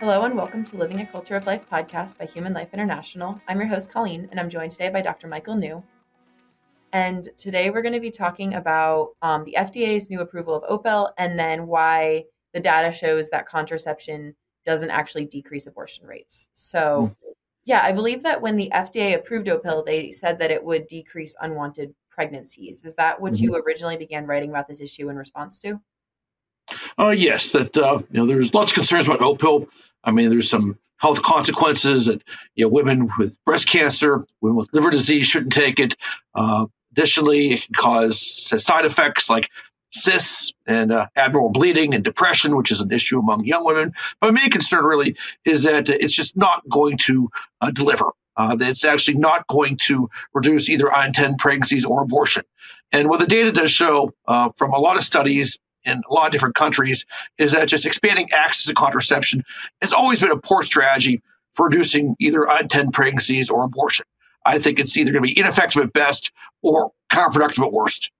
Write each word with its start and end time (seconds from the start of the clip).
Hello 0.00 0.24
and 0.24 0.34
welcome 0.36 0.64
to 0.64 0.76
Living 0.76 1.00
a 1.00 1.06
Culture 1.06 1.36
of 1.36 1.46
Life 1.46 1.64
podcast 1.70 2.18
by 2.18 2.26
Human 2.26 2.52
Life 2.52 2.70
International. 2.74 3.40
I'm 3.46 3.58
your 3.58 3.68
host, 3.68 3.92
Colleen, 3.92 4.28
and 4.30 4.40
I'm 4.40 4.50
joined 4.50 4.72
today 4.72 4.90
by 4.90 5.00
Dr. 5.00 5.28
Michael 5.28 5.54
New. 5.54 5.82
And 6.92 7.28
today 7.36 7.70
we're 7.70 7.80
going 7.80 7.94
to 7.94 8.00
be 8.00 8.10
talking 8.10 8.54
about 8.54 9.10
um, 9.22 9.44
the 9.44 9.54
FDA's 9.56 10.10
new 10.10 10.20
approval 10.20 10.56
of 10.56 10.64
Opill 10.68 11.10
and 11.16 11.38
then 11.38 11.68
why 11.68 12.24
the 12.52 12.60
data 12.60 12.90
shows 12.90 13.30
that 13.30 13.46
contraception 13.46 14.34
doesn't 14.66 14.90
actually 14.90 15.26
decrease 15.26 15.68
abortion 15.68 16.06
rates. 16.06 16.48
So, 16.52 17.12
mm. 17.24 17.32
yeah, 17.64 17.82
I 17.84 17.92
believe 17.92 18.22
that 18.24 18.42
when 18.42 18.56
the 18.56 18.72
FDA 18.74 19.14
approved 19.14 19.46
Opill, 19.46 19.86
they 19.86 20.10
said 20.10 20.40
that 20.40 20.50
it 20.50 20.62
would 20.62 20.88
decrease 20.88 21.36
unwanted 21.40 21.94
pregnancies. 22.10 22.84
Is 22.84 22.96
that 22.96 23.20
what 23.20 23.34
mm-hmm. 23.34 23.44
you 23.44 23.56
originally 23.56 23.96
began 23.96 24.26
writing 24.26 24.50
about 24.50 24.66
this 24.66 24.80
issue 24.80 25.08
in 25.08 25.16
response 25.16 25.58
to? 25.60 25.80
Uh, 26.98 27.14
yes, 27.16 27.52
that 27.52 27.76
uh, 27.76 28.00
you 28.10 28.20
know 28.20 28.26
there's 28.26 28.54
lots 28.54 28.70
of 28.70 28.74
concerns 28.74 29.06
about 29.06 29.20
Opill. 29.20 29.68
I 30.04 30.10
mean, 30.10 30.28
there's 30.28 30.50
some 30.50 30.78
health 30.98 31.22
consequences 31.22 32.06
that 32.06 32.22
you 32.54 32.64
know 32.64 32.68
women 32.68 33.08
with 33.18 33.38
breast 33.44 33.68
cancer, 33.68 34.24
women 34.40 34.56
with 34.56 34.68
liver 34.72 34.90
disease 34.90 35.26
shouldn't 35.26 35.52
take 35.52 35.80
it. 35.80 35.96
Uh, 36.34 36.66
additionally, 36.92 37.54
it 37.54 37.62
can 37.62 37.74
cause 37.74 38.20
side 38.62 38.84
effects 38.84 39.28
like 39.28 39.50
cysts 39.90 40.52
and 40.66 40.92
uh, 40.92 41.06
abnormal 41.16 41.50
bleeding 41.50 41.94
and 41.94 42.04
depression, 42.04 42.56
which 42.56 42.70
is 42.70 42.80
an 42.80 42.90
issue 42.90 43.18
among 43.18 43.44
young 43.44 43.64
women. 43.64 43.92
My 44.20 44.30
main 44.30 44.50
concern 44.50 44.84
really 44.84 45.16
is 45.44 45.62
that 45.64 45.88
it's 45.88 46.14
just 46.14 46.36
not 46.36 46.62
going 46.68 46.98
to 47.04 47.28
uh, 47.60 47.70
deliver. 47.70 48.06
Uh, 48.36 48.56
it's 48.60 48.84
actually 48.84 49.16
not 49.16 49.46
going 49.46 49.76
to 49.76 50.08
reduce 50.32 50.68
either 50.68 50.92
unintended 50.92 51.38
pregnancies 51.38 51.84
or 51.84 52.02
abortion. 52.02 52.42
And 52.90 53.08
what 53.08 53.20
the 53.20 53.26
data 53.26 53.52
does 53.52 53.70
show 53.70 54.12
uh, 54.26 54.50
from 54.56 54.72
a 54.72 54.78
lot 54.78 54.96
of 54.96 55.04
studies 55.04 55.58
in 55.84 56.02
a 56.08 56.12
lot 56.12 56.26
of 56.26 56.32
different 56.32 56.54
countries 56.54 57.06
is 57.38 57.52
that 57.52 57.68
just 57.68 57.86
expanding 57.86 58.28
access 58.32 58.66
to 58.66 58.74
contraception 58.74 59.42
has 59.80 59.92
always 59.92 60.20
been 60.20 60.30
a 60.30 60.36
poor 60.36 60.62
strategy 60.62 61.22
for 61.52 61.66
reducing 61.66 62.16
either 62.18 62.50
unintended 62.50 62.92
pregnancies 62.92 63.50
or 63.50 63.64
abortion. 63.64 64.04
I 64.44 64.58
think 64.58 64.78
it's 64.78 64.96
either 64.96 65.12
going 65.12 65.24
to 65.24 65.32
be 65.32 65.38
ineffective 65.38 65.82
at 65.82 65.92
best 65.92 66.32
or 66.62 66.92
counterproductive 67.10 67.64
at 67.64 67.72
worst. 67.72 68.10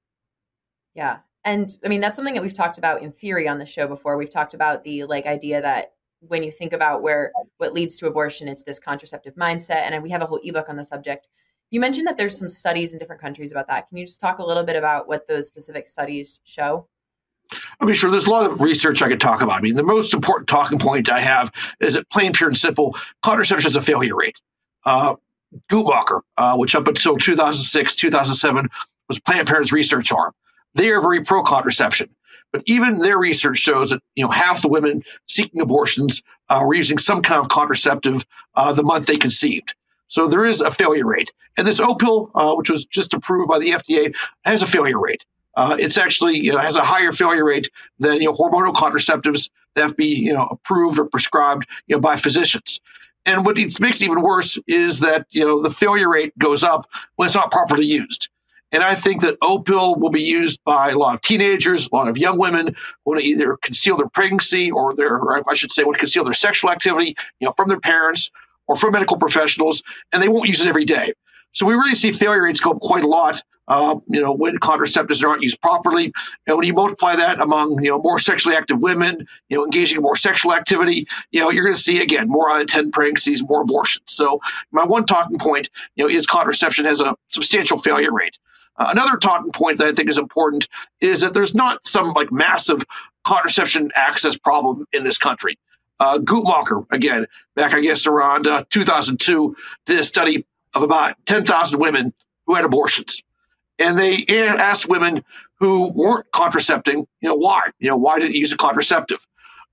Yeah. 0.95 1.19
And 1.45 1.77
I 1.85 1.89
mean, 1.89 2.01
that's 2.01 2.17
something 2.17 2.35
that 2.35 2.43
we've 2.43 2.55
talked 2.55 2.79
about 2.79 3.03
in 3.03 3.13
theory 3.13 3.47
on 3.47 3.59
the 3.59 3.67
show 3.67 3.87
before. 3.87 4.17
We've 4.17 4.31
talked 4.31 4.55
about 4.55 4.85
the 4.85 5.05
like 5.05 5.27
idea 5.27 5.61
that 5.61 5.93
when 6.21 6.43
you 6.43 6.51
think 6.51 6.73
about 6.73 7.03
where 7.03 7.33
what 7.59 7.75
leads 7.75 7.97
to 7.99 8.07
abortion, 8.07 8.49
it's 8.49 8.63
this 8.63 8.79
contraceptive 8.79 9.35
mindset. 9.35 9.83
And 9.83 10.03
we 10.03 10.11
have 10.11 10.23
a 10.23 10.27
whole 10.27 10.41
ebook 10.43 10.71
on 10.71 10.77
the 10.77 10.85
subject. 10.85 11.29
You 11.71 11.81
mentioned 11.81 12.07
that 12.07 12.17
there's 12.17 12.39
some 12.39 12.49
studies 12.49 12.93
in 12.93 12.99
different 12.99 13.21
countries 13.21 13.53
about 13.53 13.67
that. 13.69 13.89
Can 13.89 13.99
you 13.99 14.07
just 14.07 14.21
talk 14.21 14.39
a 14.39 14.47
little 14.47 14.63
bit 14.63 14.77
about 14.77 15.07
what 15.07 15.27
those 15.29 15.47
specific 15.47 15.89
studies 15.89 16.41
show? 16.45 16.89
I 17.81 17.85
mean, 17.85 17.95
sure, 17.95 18.11
there's 18.11 18.27
a 18.27 18.31
lot 18.31 18.51
of 18.51 18.61
research 18.61 19.03
I 19.03 19.09
could 19.09 19.21
talk 19.21 19.41
about. 19.41 19.59
I 19.59 19.61
mean, 19.61 19.75
the 19.75 19.83
most 19.83 20.15
important 20.15 20.49
talking 20.49 20.79
point 20.79 21.11
I 21.11 21.21
have 21.21 21.53
is 21.81 21.95
that 21.95 22.09
plain, 22.11 22.33
pure, 22.33 22.49
and 22.49 22.57
simple, 22.57 22.97
contraception 23.23 23.69
has 23.69 23.77
a 23.77 23.83
failure 23.83 24.17
rate. 24.17 24.41
Uh, 24.85 25.17
Guttmacher, 25.71 26.21
uh, 26.37 26.57
which 26.57 26.75
up 26.75 26.89
until 26.89 27.17
2006, 27.17 27.97
2007 27.97 28.69
was 29.09 29.21
Planned 29.21 29.47
Parenthood's 29.47 29.73
research 29.73 30.11
arm, 30.11 30.33
they 30.75 30.91
are 30.91 31.01
very 31.01 31.23
pro 31.23 31.43
contraception. 31.43 32.09
But 32.53 32.63
even 32.67 32.99
their 32.99 33.19
research 33.19 33.59
shows 33.59 33.91
that 33.91 34.01
you 34.15 34.25
know 34.25 34.31
half 34.31 34.63
the 34.63 34.69
women 34.69 35.03
seeking 35.27 35.61
abortions 35.61 36.23
uh, 36.49 36.63
were 36.65 36.75
using 36.75 36.99
some 36.99 37.21
kind 37.23 37.41
of 37.41 37.49
contraceptive 37.49 38.25
uh, 38.55 38.73
the 38.73 38.85
month 38.85 39.07
they 39.07 39.17
conceived. 39.17 39.75
So 40.07 40.29
there 40.29 40.45
is 40.45 40.61
a 40.61 40.71
failure 40.71 41.07
rate, 41.07 41.33
and 41.57 41.67
this 41.67 41.81
Opill, 41.81 42.31
uh, 42.35 42.55
which 42.55 42.71
was 42.71 42.85
just 42.87 43.13
approved 43.13 43.49
by 43.49 43.59
the 43.59 43.71
FDA, 43.71 44.15
has 44.45 44.63
a 44.63 44.67
failure 44.67 45.01
rate 45.01 45.25
uh, 45.57 45.77
it's 45.79 45.99
actually 45.99 46.39
you 46.39 46.53
know 46.53 46.59
has 46.59 46.77
a 46.77 46.83
higher 46.83 47.13
failure 47.13 47.45
rate 47.45 47.71
than 47.99 48.15
you 48.15 48.25
know 48.25 48.33
hormonal 48.33 48.73
contraceptives 48.73 49.51
that 49.75 49.83
have 49.83 49.91
to 49.91 49.97
be 49.97 50.15
you 50.15 50.33
know 50.33 50.47
approved 50.51 50.99
or 50.99 51.07
prescribed 51.07 51.67
you 51.87 51.97
know 51.97 52.01
by 52.01 52.17
physicians. 52.17 52.81
And 53.27 53.47
what 53.47 53.59
it 53.59 53.81
makes 53.81 54.03
even 54.03 54.21
worse 54.21 54.59
is 54.67 55.01
that 55.01 55.27
you 55.31 55.45
know 55.45 55.63
the 55.63 55.71
failure 55.71 56.11
rate 56.11 56.37
goes 56.39 56.63
up 56.63 56.87
when 57.17 57.27
it's 57.27 57.35
not 57.35 57.51
properly 57.51 57.87
used. 57.87 58.29
And 58.75 58.83
I 58.83 58.97
think 58.97 59.23
that 59.23 59.39
Opill 59.39 60.01
will 60.01 60.11
be 60.11 60.21
used 60.21 60.59
by 60.65 60.91
a 60.91 60.99
lot 60.99 61.15
of 61.15 61.21
teenagers, 61.21 61.89
a 61.93 61.95
lot 61.95 62.09
of 62.09 62.19
young 62.19 62.39
women 62.39 62.67
who 62.67 62.75
want 63.05 63.21
to 63.21 63.27
either 63.27 63.57
conceal 63.59 63.97
their 63.97 64.09
pregnancy 64.09 64.69
or 64.69 64.93
their, 64.93 65.17
or 65.17 65.49
I 65.49 65.55
should 65.55 65.71
say, 65.71 65.85
want 65.85 65.95
to 65.95 66.01
conceal 66.01 66.25
their 66.25 66.33
sexual 66.33 66.71
activity, 66.71 67.15
you 67.39 67.45
know, 67.45 67.53
from 67.53 67.69
their 67.69 67.79
parents 67.79 68.33
or 68.67 68.75
from 68.75 68.91
medical 68.93 69.17
professionals, 69.17 69.85
and 70.13 70.21
they 70.21 70.29
won't 70.29 70.49
use 70.49 70.61
it 70.61 70.67
every 70.67 70.85
day. 70.85 71.13
So 71.55 71.67
we 71.67 71.75
really 71.75 71.95
see 71.95 72.13
failure 72.13 72.43
rates 72.43 72.61
go 72.61 72.73
up 72.73 72.81
quite 72.81 73.05
a 73.05 73.09
lot. 73.09 73.43
Uh, 73.67 73.97
you 74.09 74.21
know, 74.21 74.33
when 74.33 74.59
contraceptives 74.59 75.23
are 75.23 75.29
not 75.29 75.41
used 75.41 75.59
properly, 75.63 76.13
and 76.47 76.57
when 76.57 76.67
you 76.67 76.75
multiply 76.75 77.17
that 77.17 77.41
among 77.41 77.83
you 77.83 77.91
know 77.91 77.99
more 77.99 78.19
sexually 78.19 78.55
active 78.55 78.83
women, 78.83 79.27
you 79.49 79.57
know, 79.57 79.65
engaging 79.65 79.97
in 79.97 80.03
more 80.03 80.17
sexual 80.17 80.53
activity, 80.53 81.07
you 81.31 81.41
know, 81.41 81.51
you're 81.51 81.65
going 81.65 81.75
to 81.75 81.81
see 81.81 82.03
again 82.03 82.29
more 82.29 82.51
unintended 82.51 82.93
pregnancies, 82.93 83.43
more 83.43 83.63
abortions. 83.63 84.05
So 84.07 84.41
my 84.71 84.85
one 84.85 85.07
talking 85.07 85.39
point, 85.39 85.71
you 85.97 86.05
know, 86.05 86.11
is 86.11 86.27
contraception 86.27 86.85
has 86.85 87.01
a 87.01 87.17
substantial 87.29 87.79
failure 87.79 88.13
rate. 88.13 88.39
Uh, 88.77 88.89
another 88.91 89.17
talking 89.17 89.53
point 89.53 89.79
that 89.79 89.87
I 89.87 89.93
think 89.93 90.11
is 90.11 90.19
important 90.19 90.69
is 91.01 91.23
that 91.23 91.33
there's 91.33 91.55
not 91.55 91.87
some 91.87 92.13
like 92.13 92.31
massive 92.31 92.85
contraception 93.25 93.91
access 93.95 94.37
problem 94.37 94.85
in 94.93 95.05
this 95.05 95.17
country. 95.17 95.59
Uh, 96.01 96.19
Guttmacher, 96.19 96.85
again, 96.93 97.27
back 97.55 97.73
I 97.73 97.81
guess 97.81 98.07
around 98.07 98.47
uh, 98.47 98.65
2002, 98.71 99.57
did 99.87 100.01
a 100.01 100.03
study 100.03 100.45
of 100.75 100.83
about 100.83 101.15
10,000 101.27 101.79
women 101.79 102.13
who 102.47 102.55
had 102.55 102.65
abortions. 102.65 103.23
And 103.79 103.99
they 103.99 104.25
asked 104.29 104.89
women 104.89 105.25
who 105.59 105.91
weren't 105.93 106.31
contracepting, 106.33 107.07
you 107.21 107.29
know, 107.29 107.37
why? 107.37 107.71
You 107.79 107.91
know, 107.91 107.97
why 107.97 108.19
did 108.19 108.35
you 108.35 108.41
use 108.41 108.53
a 108.53 108.57
contraceptive? 108.57 109.27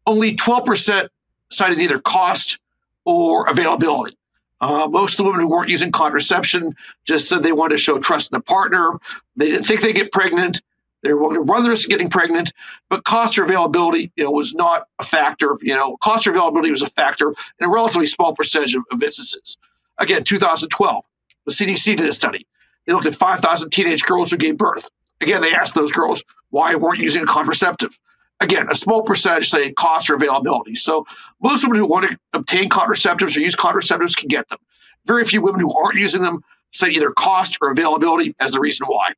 Only 0.06 0.36
12% 0.36 1.10
cited 1.50 1.80
either 1.80 2.00
cost 2.00 2.60
or 3.06 3.50
availability. 3.50 4.18
Uh, 4.60 4.88
most 4.90 5.14
of 5.14 5.18
the 5.18 5.24
women 5.24 5.42
who 5.42 5.50
weren't 5.50 5.70
using 5.70 5.92
contraception 5.92 6.76
just 7.04 7.28
said 7.28 7.42
they 7.42 7.52
wanted 7.52 7.76
to 7.76 7.82
show 7.82 7.98
trust 8.00 8.32
in 8.32 8.38
a 8.38 8.42
partner. 8.42 9.00
They 9.36 9.50
didn't 9.50 9.66
think 9.66 9.82
they'd 9.82 9.94
get 9.94 10.12
pregnant. 10.12 10.62
They 11.02 11.14
were 11.14 11.20
willing 11.20 11.36
to 11.36 11.42
run 11.42 11.64
the 11.64 11.70
risk 11.70 11.88
of 11.88 11.90
getting 11.90 12.12
pregnant, 12.12 12.54
but 12.88 13.04
cost 13.04 13.40
or 13.40 13.44
availability, 13.44 14.12
you 14.16 14.24
know, 14.24 14.30
was 14.30 14.54
not 14.54 14.88
a 15.00 15.04
factor. 15.04 15.58
You 15.62 15.74
know, 15.74 15.98
cost 15.98 16.28
or 16.28 16.30
availability 16.30 16.70
was 16.70 16.84
a 16.84 16.90
factor 16.90 17.30
in 17.60 17.66
a 17.66 17.70
relatively 17.70 18.06
small 18.06 18.36
percentage 18.36 18.76
of, 18.76 18.84
of 18.92 19.02
instances. 19.02 19.58
Again, 19.98 20.24
2012, 20.24 21.06
the 21.46 21.52
CDC 21.52 21.98
did 21.98 22.08
a 22.08 22.14
study. 22.14 22.48
They 22.86 22.94
looked 22.94 23.06
at 23.06 23.16
5,000 23.16 23.70
teenage 23.70 24.04
girls 24.04 24.32
who 24.32 24.38
gave 24.38 24.58
birth. 24.58 24.90
Again, 25.22 25.42
they 25.42 25.54
asked 25.54 25.76
those 25.76 25.92
girls 25.92 26.24
why 26.50 26.76
weren't 26.76 27.00
using 27.00 27.24
a 27.24 27.28
contraceptive. 27.28 27.98
Again, 28.40 28.68
a 28.72 28.76
small 28.76 29.04
percentage 29.04 29.50
say 29.50 29.72
cost 29.74 30.10
or 30.10 30.16
availability. 30.16 30.76
So 30.76 31.06
most 31.42 31.64
women 31.64 31.78
who 31.78 31.86
want 31.86 32.10
to 32.10 32.18
obtain 32.34 32.70
contraceptives 32.70 33.38
or 33.38 33.40
use 33.40 33.56
contraceptives 33.56 34.18
can 34.18 34.28
get 34.28 34.50
them. 34.50 34.58
Very 35.06 35.26
few 35.26 35.42
women 35.42 35.62
who 35.62 35.72
aren't 35.78 36.00
using 36.00 36.24
them 36.24 36.44
say 36.72 36.90
either 36.90 37.12
cost 37.12 37.58
or 37.62 37.72
availability 37.72 38.36
as 38.40 38.52
the 38.52 38.60
reason 38.60 38.88
why. 38.88 39.14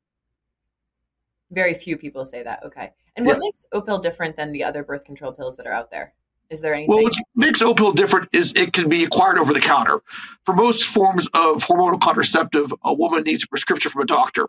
Very 1.50 1.72
few 1.72 1.96
people 1.96 2.26
say 2.26 2.42
that. 2.42 2.62
Okay. 2.64 2.92
And 3.16 3.24
what 3.24 3.36
yeah. 3.36 3.40
makes 3.40 3.64
Opill 3.72 4.02
different 4.02 4.36
than 4.36 4.52
the 4.52 4.64
other 4.64 4.82
birth 4.82 5.04
control 5.04 5.32
pills 5.32 5.56
that 5.56 5.66
are 5.66 5.72
out 5.72 5.90
there? 5.90 6.12
Is 6.50 6.60
there 6.60 6.74
anything? 6.74 6.94
Well, 6.94 7.02
what 7.02 7.14
makes 7.34 7.62
Opill 7.62 7.94
different 7.94 8.28
is 8.32 8.52
it 8.54 8.72
can 8.72 8.88
be 8.88 9.04
acquired 9.04 9.38
over 9.38 9.52
the 9.52 9.60
counter. 9.60 10.00
For 10.44 10.54
most 10.54 10.84
forms 10.84 11.26
of 11.28 11.64
hormonal 11.64 12.00
contraceptive, 12.00 12.72
a 12.84 12.92
woman 12.92 13.22
needs 13.22 13.44
a 13.44 13.48
prescription 13.48 13.90
from 13.90 14.02
a 14.02 14.06
doctor, 14.06 14.48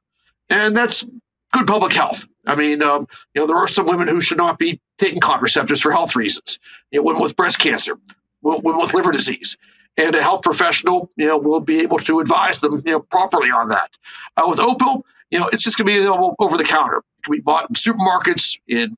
and 0.49 0.75
that's 0.75 1.05
good 1.51 1.67
public 1.67 1.93
health. 1.93 2.27
I 2.45 2.55
mean, 2.55 2.83
um, 2.83 3.07
you 3.33 3.41
know, 3.41 3.47
there 3.47 3.57
are 3.57 3.67
some 3.67 3.87
women 3.87 4.07
who 4.07 4.21
should 4.21 4.37
not 4.37 4.59
be 4.59 4.81
taking 4.97 5.19
contraceptives 5.19 5.81
for 5.81 5.91
health 5.91 6.15
reasons. 6.15 6.59
You 6.91 6.99
know, 6.99 7.03
women 7.03 7.21
with 7.21 7.35
breast 7.35 7.59
cancer, 7.59 7.97
women 8.41 8.77
with 8.77 8.93
liver 8.93 9.11
disease, 9.11 9.57
and 9.97 10.13
a 10.15 10.21
health 10.21 10.41
professional, 10.41 11.09
you 11.15 11.25
know, 11.25 11.37
will 11.37 11.61
be 11.61 11.79
able 11.79 11.99
to 11.99 12.19
advise 12.19 12.59
them, 12.59 12.81
you 12.85 12.91
know, 12.91 12.99
properly 12.99 13.49
on 13.49 13.69
that. 13.69 13.97
Uh, 14.37 14.43
with 14.47 14.59
Opill, 14.59 15.03
you 15.31 15.39
know, 15.39 15.47
it's 15.51 15.63
just 15.63 15.77
going 15.77 15.87
to 15.87 15.93
be 15.93 15.99
available 15.99 16.35
over 16.39 16.57
the 16.57 16.63
counter. 16.63 16.97
It 16.97 17.23
can 17.23 17.31
be 17.31 17.41
bought 17.41 17.69
in 17.69 17.75
supermarkets, 17.75 18.59
in 18.67 18.97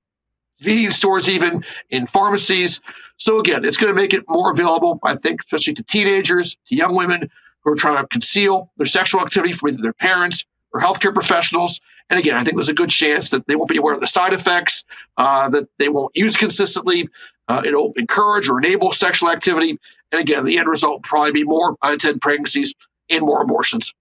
convenience 0.57 0.95
stores, 0.95 1.29
even 1.29 1.63
in 1.89 2.05
pharmacies. 2.05 2.81
So 3.17 3.39
again, 3.39 3.65
it's 3.65 3.77
going 3.77 3.93
to 3.93 3.99
make 3.99 4.13
it 4.13 4.23
more 4.27 4.51
available, 4.51 4.99
I 5.03 5.15
think, 5.15 5.41
especially 5.41 5.73
to 5.75 5.83
teenagers, 5.83 6.57
to 6.67 6.75
young 6.75 6.95
women 6.95 7.29
who 7.61 7.71
are 7.71 7.75
trying 7.75 8.01
to 8.01 8.07
conceal 8.07 8.71
their 8.77 8.85
sexual 8.85 9.21
activity 9.21 9.53
from 9.53 9.69
either 9.69 9.81
their 9.81 9.93
parents 9.93 10.45
or 10.73 10.81
healthcare 10.81 11.13
professionals. 11.13 11.81
And 12.09 12.19
again, 12.19 12.35
I 12.35 12.43
think 12.43 12.55
there's 12.55 12.69
a 12.69 12.73
good 12.73 12.89
chance 12.89 13.31
that 13.31 13.47
they 13.47 13.55
won't 13.55 13.69
be 13.69 13.77
aware 13.77 13.93
of 13.93 13.99
the 13.99 14.07
side 14.07 14.33
effects, 14.33 14.85
uh, 15.17 15.49
that 15.49 15.67
they 15.77 15.89
won't 15.89 16.15
use 16.15 16.37
consistently. 16.37 17.09
Uh, 17.47 17.61
it'll 17.65 17.93
encourage 17.97 18.47
or 18.49 18.57
enable 18.59 18.91
sexual 18.91 19.29
activity. 19.29 19.77
And 20.11 20.21
again, 20.21 20.45
the 20.45 20.57
end 20.57 20.69
result 20.69 20.93
will 20.93 20.99
probably 21.01 21.31
be 21.31 21.43
more 21.43 21.75
unintended 21.81 22.21
pregnancies 22.21 22.73
and 23.09 23.25
more 23.25 23.41
abortions. 23.41 23.93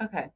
Okay. 0.00 0.28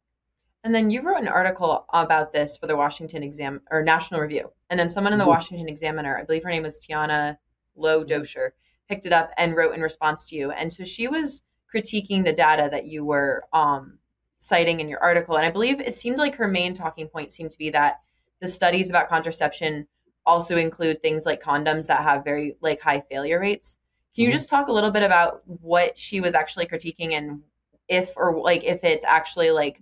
And 0.65 0.75
then 0.75 0.91
you 0.91 1.03
wrote 1.03 1.21
an 1.21 1.29
article 1.29 1.87
about 1.93 2.33
this 2.33 2.57
for 2.57 2.67
the 2.67 2.77
Washington 2.77 3.23
Exam 3.23 3.61
or 3.71 3.83
National 3.83 4.21
Review. 4.21 4.53
And 4.71 4.79
then 4.79 4.89
someone 4.89 5.13
in 5.13 5.19
the 5.19 5.25
mm-hmm. 5.25 5.31
Washington 5.31 5.69
Examiner, 5.69 6.17
I 6.17 6.25
believe 6.25 6.45
her 6.45 6.51
name 6.51 6.63
was 6.63 6.81
Tiana 6.81 7.37
Lowe 7.75 8.05
mm-hmm. 8.05 8.13
Doescher, 8.13 8.51
picked 8.89 9.07
it 9.07 9.13
up 9.13 9.31
and 9.37 9.57
wrote 9.57 9.75
in 9.75 9.81
response 9.81 10.29
to 10.29 10.37
you. 10.37 10.53
And 10.53 10.73
so 10.73 10.85
she 10.85 11.09
was 11.09 11.43
critiquing 11.73 12.25
the 12.25 12.33
data 12.33 12.69
that 12.71 12.87
you 12.87 13.05
were 13.05 13.45
um, 13.53 13.99
citing 14.39 14.81
in 14.81 14.89
your 14.89 15.03
article. 15.03 15.37
And 15.37 15.47
I 15.47 15.51
believe 15.51 15.81
it 15.81 15.95
seemed 15.95 16.19
like 16.19 16.37
her 16.37 16.49
main 16.49 16.75
talking 16.75 17.09
point 17.09 17.33
seemed 17.33 17.51
to 17.53 17.59
be 17.59 17.71
that 17.71 18.01
the 18.41 18.49
studies 18.49 18.91
about 18.91 19.09
contraception 19.09 19.87
also 20.27 20.57
include 20.57 21.03
things 21.03 21.27
like 21.27 21.43
condoms 21.43 21.87
that 21.89 22.03
have 22.03 22.25
very 22.25 22.57
like 22.61 22.81
high 22.81 23.01
failure 23.11 23.41
rates. 23.41 23.79
Can 24.15 24.23
you 24.23 24.29
mm-hmm. 24.29 24.37
just 24.37 24.49
talk 24.49 24.69
a 24.69 24.73
little 24.73 24.91
bit 24.91 25.03
about 25.03 25.43
what 25.47 25.99
she 25.99 26.21
was 26.21 26.35
actually 26.35 26.67
critiquing 26.67 27.13
and 27.13 27.41
if 27.89 28.13
or 28.17 28.41
like 28.41 28.63
if 28.63 28.85
it's 28.85 29.05
actually 29.05 29.51
like 29.51 29.81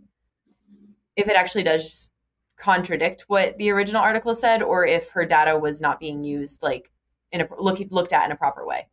if 1.20 1.28
it 1.28 1.36
actually 1.36 1.62
does 1.62 2.10
contradict 2.56 3.24
what 3.28 3.56
the 3.58 3.70
original 3.70 4.02
article 4.02 4.34
said 4.34 4.62
or 4.62 4.86
if 4.86 5.10
her 5.10 5.24
data 5.24 5.58
was 5.58 5.80
not 5.80 5.98
being 5.98 6.22
used 6.22 6.62
like 6.62 6.90
in 7.32 7.40
a 7.40 7.48
look, 7.58 7.78
looked 7.90 8.12
at 8.12 8.26
in 8.26 8.32
a 8.32 8.36
proper 8.36 8.66
way? 8.66 8.86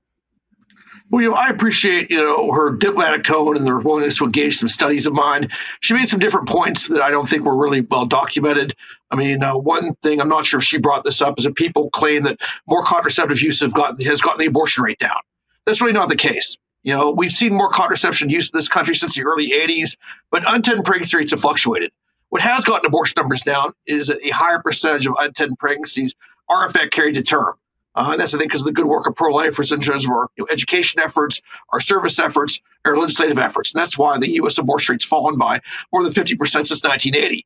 Well, 1.10 1.22
you 1.22 1.30
know, 1.30 1.36
I 1.36 1.48
appreciate, 1.48 2.10
you 2.12 2.18
know, 2.18 2.52
her 2.52 2.72
diplomatic 2.72 3.24
tone 3.24 3.56
and 3.56 3.66
their 3.66 3.78
willingness 3.78 4.18
to 4.18 4.26
engage 4.26 4.58
some 4.58 4.68
studies 4.68 5.08
of 5.08 5.14
mine. 5.14 5.50
She 5.80 5.94
made 5.94 6.10
some 6.10 6.20
different 6.20 6.50
points 6.50 6.88
that 6.88 7.02
I 7.02 7.12
don't 7.12 7.28
think 7.28 7.44
were 7.44 7.56
really 7.56 7.82
well 7.82 8.06
documented. 8.06 8.76
I 9.10 9.16
mean, 9.16 9.42
uh, 9.42 9.56
one 9.56 9.94
thing 9.96 10.20
I'm 10.20 10.28
not 10.28 10.46
sure 10.46 10.60
if 10.60 10.66
she 10.66 10.78
brought 10.78 11.04
this 11.04 11.22
up 11.22 11.36
is 11.38 11.46
that 11.46 11.56
people 11.56 11.90
claim 11.92 12.24
that 12.24 12.40
more 12.68 12.84
contraceptive 12.84 13.42
use 13.42 13.62
have 13.62 13.74
got, 13.74 14.02
has 14.04 14.20
gotten 14.20 14.40
the 14.40 14.48
abortion 14.48 14.84
rate 14.84 15.00
down. 15.00 15.20
That's 15.66 15.82
really 15.82 15.94
not 15.94 16.10
the 16.10 16.18
case. 16.18 16.58
You 16.84 16.94
know, 16.94 17.12
we've 17.12 17.32
seen 17.32 17.54
more 17.54 17.70
contraception 17.70 18.30
use 18.30 18.52
in 18.52 18.58
this 18.58 18.68
country 18.68 18.96
since 18.96 19.16
the 19.16 19.24
early 19.24 19.52
80s, 19.52 19.98
but 20.30 20.46
unintended 20.46 20.86
pregnancy 20.86 21.18
rates 21.18 21.32
have 21.32 21.42
fluctuated. 21.42 21.92
What 22.30 22.42
has 22.42 22.64
gotten 22.64 22.86
abortion 22.86 23.14
numbers 23.18 23.42
down 23.42 23.74
is 23.86 24.08
that 24.08 24.20
a 24.24 24.30
higher 24.30 24.60
percentage 24.60 25.06
of 25.06 25.16
unintended 25.18 25.58
pregnancies 25.60 26.16
are 26.50 26.66
in 26.66 26.72
fact 26.72 26.94
carried 26.94 27.16
to 27.16 27.22
term. 27.22 27.56
Uh, 27.96 28.10
and 28.12 28.20
that's, 28.20 28.34
I 28.36 28.38
think, 28.38 28.52
because 28.52 28.62
of 28.62 28.68
the 28.68 28.74
good 28.74 28.86
work 28.86 29.08
of 29.08 29.16
pro-lifers 29.16 29.72
in 29.72 29.82
terms 29.82 30.06
of 30.06 30.12
our 30.12 30.30
you 30.38 30.44
know, 30.44 30.48
education 30.52 31.02
efforts, 31.02 31.42
our 31.74 31.80
service 31.80 32.20
efforts, 32.20 32.62
our 32.86 32.96
legislative 32.96 33.40
efforts. 33.40 33.74
And 33.74 33.82
that's 33.82 33.98
why 33.98 34.20
the 34.20 34.30
U.S. 34.34 34.60
abortion 34.60 34.94
rate's 34.94 35.04
fallen 35.04 35.36
by 35.36 35.60
more 35.92 36.04
than 36.04 36.14
50% 36.14 36.38
since 36.38 36.84
1980. 36.84 37.46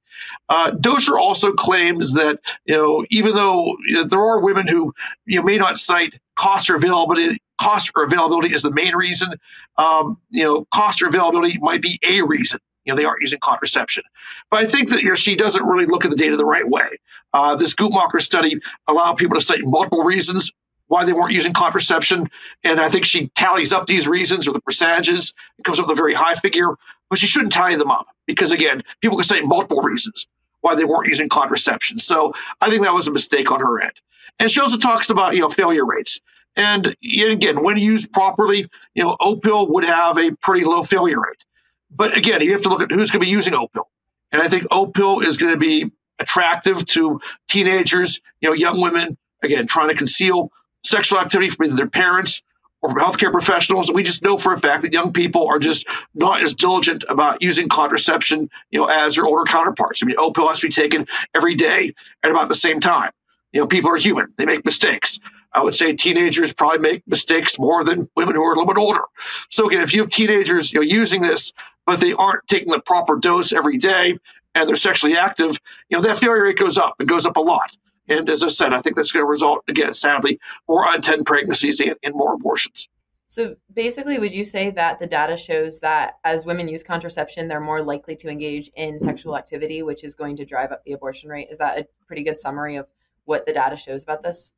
Uh, 0.50 0.72
Doescher 0.72 1.18
also 1.18 1.54
claims 1.54 2.14
that, 2.16 2.42
you 2.66 2.76
know, 2.76 3.06
even 3.10 3.34
though 3.34 3.78
you 3.88 3.94
know, 3.94 4.04
there 4.04 4.20
are 4.20 4.42
women 4.42 4.68
who 4.68 4.94
you 5.26 5.40
know, 5.40 5.44
may 5.46 5.58
not 5.58 5.78
cite 5.78 6.20
cost 6.36 6.70
or 6.70 6.76
availability, 6.76 7.42
cost 7.62 7.90
or 7.96 8.04
availability 8.04 8.54
is 8.54 8.62
the 8.62 8.72
main 8.72 8.94
reason. 8.94 9.36
Um, 9.78 10.18
you 10.32 10.44
know, 10.44 10.68
cost 10.74 11.02
or 11.02 11.08
availability 11.08 11.60
might 11.60 11.82
be 11.82 11.98
a 12.06 12.24
reason 12.24 12.60
you 12.86 12.92
know 12.92 12.98
they 12.98 13.06
aren't 13.06 13.22
using 13.22 13.40
contraception. 13.40 14.04
But 14.50 14.62
i 14.62 14.66
think 14.66 14.90
that 14.90 15.02
you 15.02 15.10
know, 15.10 15.16
she 15.16 15.36
doesn't 15.36 15.64
really 15.64 15.86
look 15.86 16.06
at 16.06 16.12
the 16.12 16.18
data 16.18 16.38
the 16.38 16.46
right 16.46 16.68
way. 16.68 17.00
Uh, 17.34 17.56
this 17.56 17.74
guttmacher 17.74 18.22
study 18.22 18.60
allowed 18.88 19.18
people 19.18 19.36
to 19.36 19.42
cite 19.42 19.64
multiple 19.64 20.04
reasons 20.04 20.52
why 20.88 21.06
they 21.06 21.14
weren't 21.14 21.34
using 21.34 21.54
contraception 21.54 22.30
and 22.64 22.80
i 22.80 22.90
think 22.90 23.06
she 23.06 23.28
tallies 23.30 23.74
up 23.74 23.86
these 23.86 24.08
reasons 24.08 24.48
or 24.48 24.54
the 24.54 24.62
percentages. 24.62 25.34
And 25.58 25.66
comes 25.66 25.80
up 25.80 25.88
with 25.88 25.98
a 25.98 26.02
very 26.02 26.14
high 26.14 26.36
figure 26.36 26.76
but 27.10 27.20
she 27.20 27.28
shouldn't 27.28 27.52
tally 27.52 27.76
them 27.76 27.92
up 27.92 28.08
because 28.26 28.52
again 28.52 28.84
people 29.02 29.18
can 29.18 29.26
cite 29.26 29.46
multiple 29.46 29.82
reasons 29.82 30.28
why 30.62 30.76
they 30.76 30.86
weren't 30.86 31.08
using 31.08 31.30
contraception. 31.30 32.00
So 32.00 32.34
i 32.62 32.70
think 32.70 32.84
that 32.84 32.94
was 32.94 33.08
a 33.08 33.12
mistake 33.12 33.52
on 33.52 33.60
her 33.60 33.82
end. 33.82 33.94
And 34.40 34.50
she 34.50 34.60
also 34.60 34.78
talks 34.78 35.10
about 35.10 35.34
you 35.36 35.42
know 35.42 35.50
failure 35.50 35.86
rates. 35.86 36.20
And 36.56 36.96
again, 37.04 37.64
when 37.64 37.78
used 37.78 38.12
properly, 38.12 38.68
you 38.94 39.04
know, 39.04 39.16
Opill 39.22 39.70
would 39.70 39.86
have 39.86 40.18
a 40.18 40.32
pretty 40.42 40.66
low 40.66 40.84
failure 40.84 41.22
rate. 41.22 41.44
But 41.92 42.18
again, 42.18 42.42
you 42.42 42.52
have 42.54 42.62
to 42.64 42.70
look 42.70 42.82
at 42.82 42.92
who's 42.92 43.12
going 43.12 43.22
to 43.22 43.26
be 43.26 43.32
using 43.32 43.54
Opill. 43.54 43.86
And 44.32 44.42
I 44.42 44.48
think 44.48 44.64
Opill 44.66 45.24
is 45.24 45.38
going 45.38 45.54
to 45.54 45.60
be 45.60 45.92
attractive 46.20 46.86
to 46.86 47.20
teenagers, 47.50 48.22
you 48.40 48.50
know, 48.50 48.54
young 48.54 48.80
women, 48.80 49.18
again, 49.44 49.68
trying 49.68 49.90
to 49.90 49.96
conceal 49.96 50.52
sexual 50.84 51.20
activity 51.20 51.50
from 51.50 51.66
either 51.66 51.76
their 51.76 51.90
parents 51.90 52.44
or 52.82 52.90
from 52.90 53.00
healthcare 53.00 53.32
professionals. 53.32 53.92
We 53.92 54.04
just 54.04 54.24
know 54.24 54.38
for 54.38 54.54
a 54.54 54.58
fact 54.60 54.84
that 54.84 54.94
young 54.94 55.14
people 55.14 55.48
are 55.48 55.60
just 55.60 55.88
not 56.16 56.42
as 56.42 56.56
diligent 56.56 57.04
about 57.10 57.42
using 57.42 57.70
contraception, 57.70 58.50
you 58.72 58.80
know, 58.80 58.88
as 58.88 59.16
their 59.16 59.26
older 59.26 59.44
counterparts. 59.44 60.02
I 60.02 60.06
mean, 60.06 60.16
Opill 60.16 60.48
has 60.48 60.60
to 60.60 60.68
be 60.68 60.74
taken 60.74 61.08
every 61.36 61.56
day 61.56 61.94
at 62.24 62.32
about 62.32 62.50
the 62.50 62.56
same 62.56 62.80
time. 62.80 63.12
You 63.52 63.62
know, 63.62 63.68
people 63.68 63.92
are 63.92 63.98
human; 63.98 64.34
they 64.38 64.46
make 64.46 64.64
mistakes. 64.64 65.20
I 65.54 65.64
would 65.64 65.76
say 65.76 65.96
teenagers 65.96 66.54
probably 66.54 66.80
make 66.80 67.08
mistakes 67.08 67.60
more 67.60 67.84
than 67.84 68.10
women 68.16 68.36
who 68.36 68.44
are 68.44 68.54
a 68.54 68.58
little 68.58 68.74
bit 68.74 68.80
older. 68.80 69.02
So 69.50 69.68
again, 69.68 69.82
if 69.82 69.94
you 69.94 70.02
have 70.02 70.10
teenagers 70.10 70.72
you 70.72 70.80
know, 70.80 70.84
using 70.84 71.22
this, 71.22 71.52
but 71.86 72.00
they 72.00 72.14
aren't 72.14 72.48
taking 72.48 72.72
the 72.72 72.80
proper 72.80 73.18
dose 73.18 73.52
every 73.52 73.78
day 73.78 74.18
and 74.56 74.68
they're 74.68 74.76
sexually 74.76 75.18
active, 75.18 75.58
you 75.90 75.98
know, 75.98 76.04
that 76.04 76.20
failure 76.20 76.44
rate 76.44 76.58
goes 76.58 76.78
up. 76.78 76.96
It 77.00 77.08
goes 77.08 77.26
up 77.26 77.38
a 77.38 77.42
lot. 77.42 77.76
And 78.08 78.30
as 78.30 78.44
I 78.44 78.48
said, 78.48 78.74
I 78.74 78.80
think 78.80 78.96
that's 78.96 79.12
going 79.12 79.24
to 79.24 79.30
result, 79.30 79.64
again, 79.68 79.94
sadly, 79.94 80.40
more 80.68 80.86
unintended 80.88 81.26
pregnancies 81.26 81.80
and, 81.80 81.96
and 82.04 82.14
more 82.14 82.34
abortions. 82.34 82.90
So 83.28 83.56
basically, 83.74 84.20
would 84.20 84.34
you 84.34 84.44
say 84.44 84.72
that 84.72 85.00
the 85.00 85.08
data 85.08 85.38
shows 85.38 85.80
that 85.80 86.16
as 86.26 86.46
women 86.46 86.68
use 86.68 86.84
contraception, 86.84 87.48
they're 87.48 87.62
more 87.62 87.82
likely 87.82 88.14
to 88.18 88.30
engage 88.30 88.70
in 88.76 89.00
sexual 89.00 89.38
activity, 89.38 89.84
which 89.84 90.04
is 90.04 90.14
going 90.14 90.36
to 90.36 90.46
drive 90.46 90.74
up 90.74 90.84
the 90.84 90.92
abortion 90.92 91.30
rate? 91.30 91.48
Is 91.50 91.58
that 91.60 91.78
a 91.78 91.88
pretty 92.08 92.24
good 92.24 92.38
summary 92.38 92.76
of 92.76 92.88
what 93.24 93.46
the 93.46 93.54
data 93.54 93.78
shows 93.78 94.04
about 94.04 94.22
this? 94.22 94.52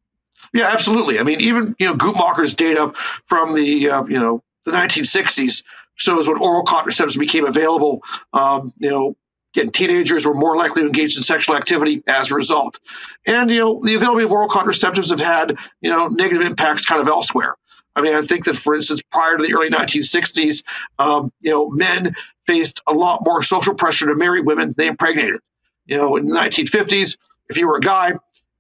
Yeah, 0.54 0.70
absolutely. 0.72 1.20
I 1.20 1.24
mean, 1.24 1.42
even 1.42 1.76
you 1.80 1.88
know, 1.88 1.96
Guttmacher's 1.96 2.56
data 2.56 2.92
from 3.26 3.56
the 3.56 3.90
uh, 3.90 4.04
you 4.06 4.20
know 4.20 4.44
the 4.66 4.72
1960s 4.72 5.64
shows 5.96 6.28
when 6.28 6.38
oral 6.38 6.64
contraceptives 6.64 7.18
became 7.18 7.46
available. 7.46 8.02
Um, 8.34 8.74
you 8.78 8.90
know, 8.90 9.16
again, 9.56 9.72
teenagers 9.72 10.26
were 10.26 10.34
more 10.34 10.56
likely 10.56 10.82
to 10.82 10.88
engage 10.88 11.16
in 11.16 11.24
sexual 11.24 11.56
activity 11.56 12.04
as 12.08 12.32
a 12.32 12.36
result. 12.36 12.80
And 13.26 13.50
you 13.50 13.60
know, 13.60 13.80
the 13.84 13.96
availability 13.96 14.26
of 14.26 14.32
oral 14.32 14.50
contraceptives 14.50 15.10
have 15.10 15.20
had 15.20 15.58
you 15.82 15.90
know 15.90 16.08
negative 16.08 16.46
impacts 16.46 16.86
kind 16.86 17.02
of 17.02 17.08
elsewhere. 17.08 17.56
I 17.96 18.02
mean, 18.02 18.16
I 18.16 18.22
think 18.22 18.46
that, 18.46 18.56
for 18.56 18.74
instance, 18.74 19.02
prior 19.12 19.38
to 19.38 19.44
the 19.44 19.54
early 19.54 19.70
1960s, 19.70 20.64
um, 20.98 21.32
you 21.42 21.52
know, 21.52 21.70
men 21.70 22.16
faced 22.48 22.82
a 22.88 22.94
lot 22.94 23.22
more 23.24 23.44
social 23.44 23.76
pressure 23.76 24.08
to 24.08 24.16
marry 24.16 24.42
women 24.42 24.74
they 24.78 24.88
impregnated. 24.88 25.40
You 25.86 25.98
know, 25.98 26.16
in 26.16 26.26
the 26.26 26.36
1950s, 26.36 27.18
if 27.50 27.58
you 27.58 27.68
were 27.68 27.78
a 27.78 27.82
guy 27.82 28.14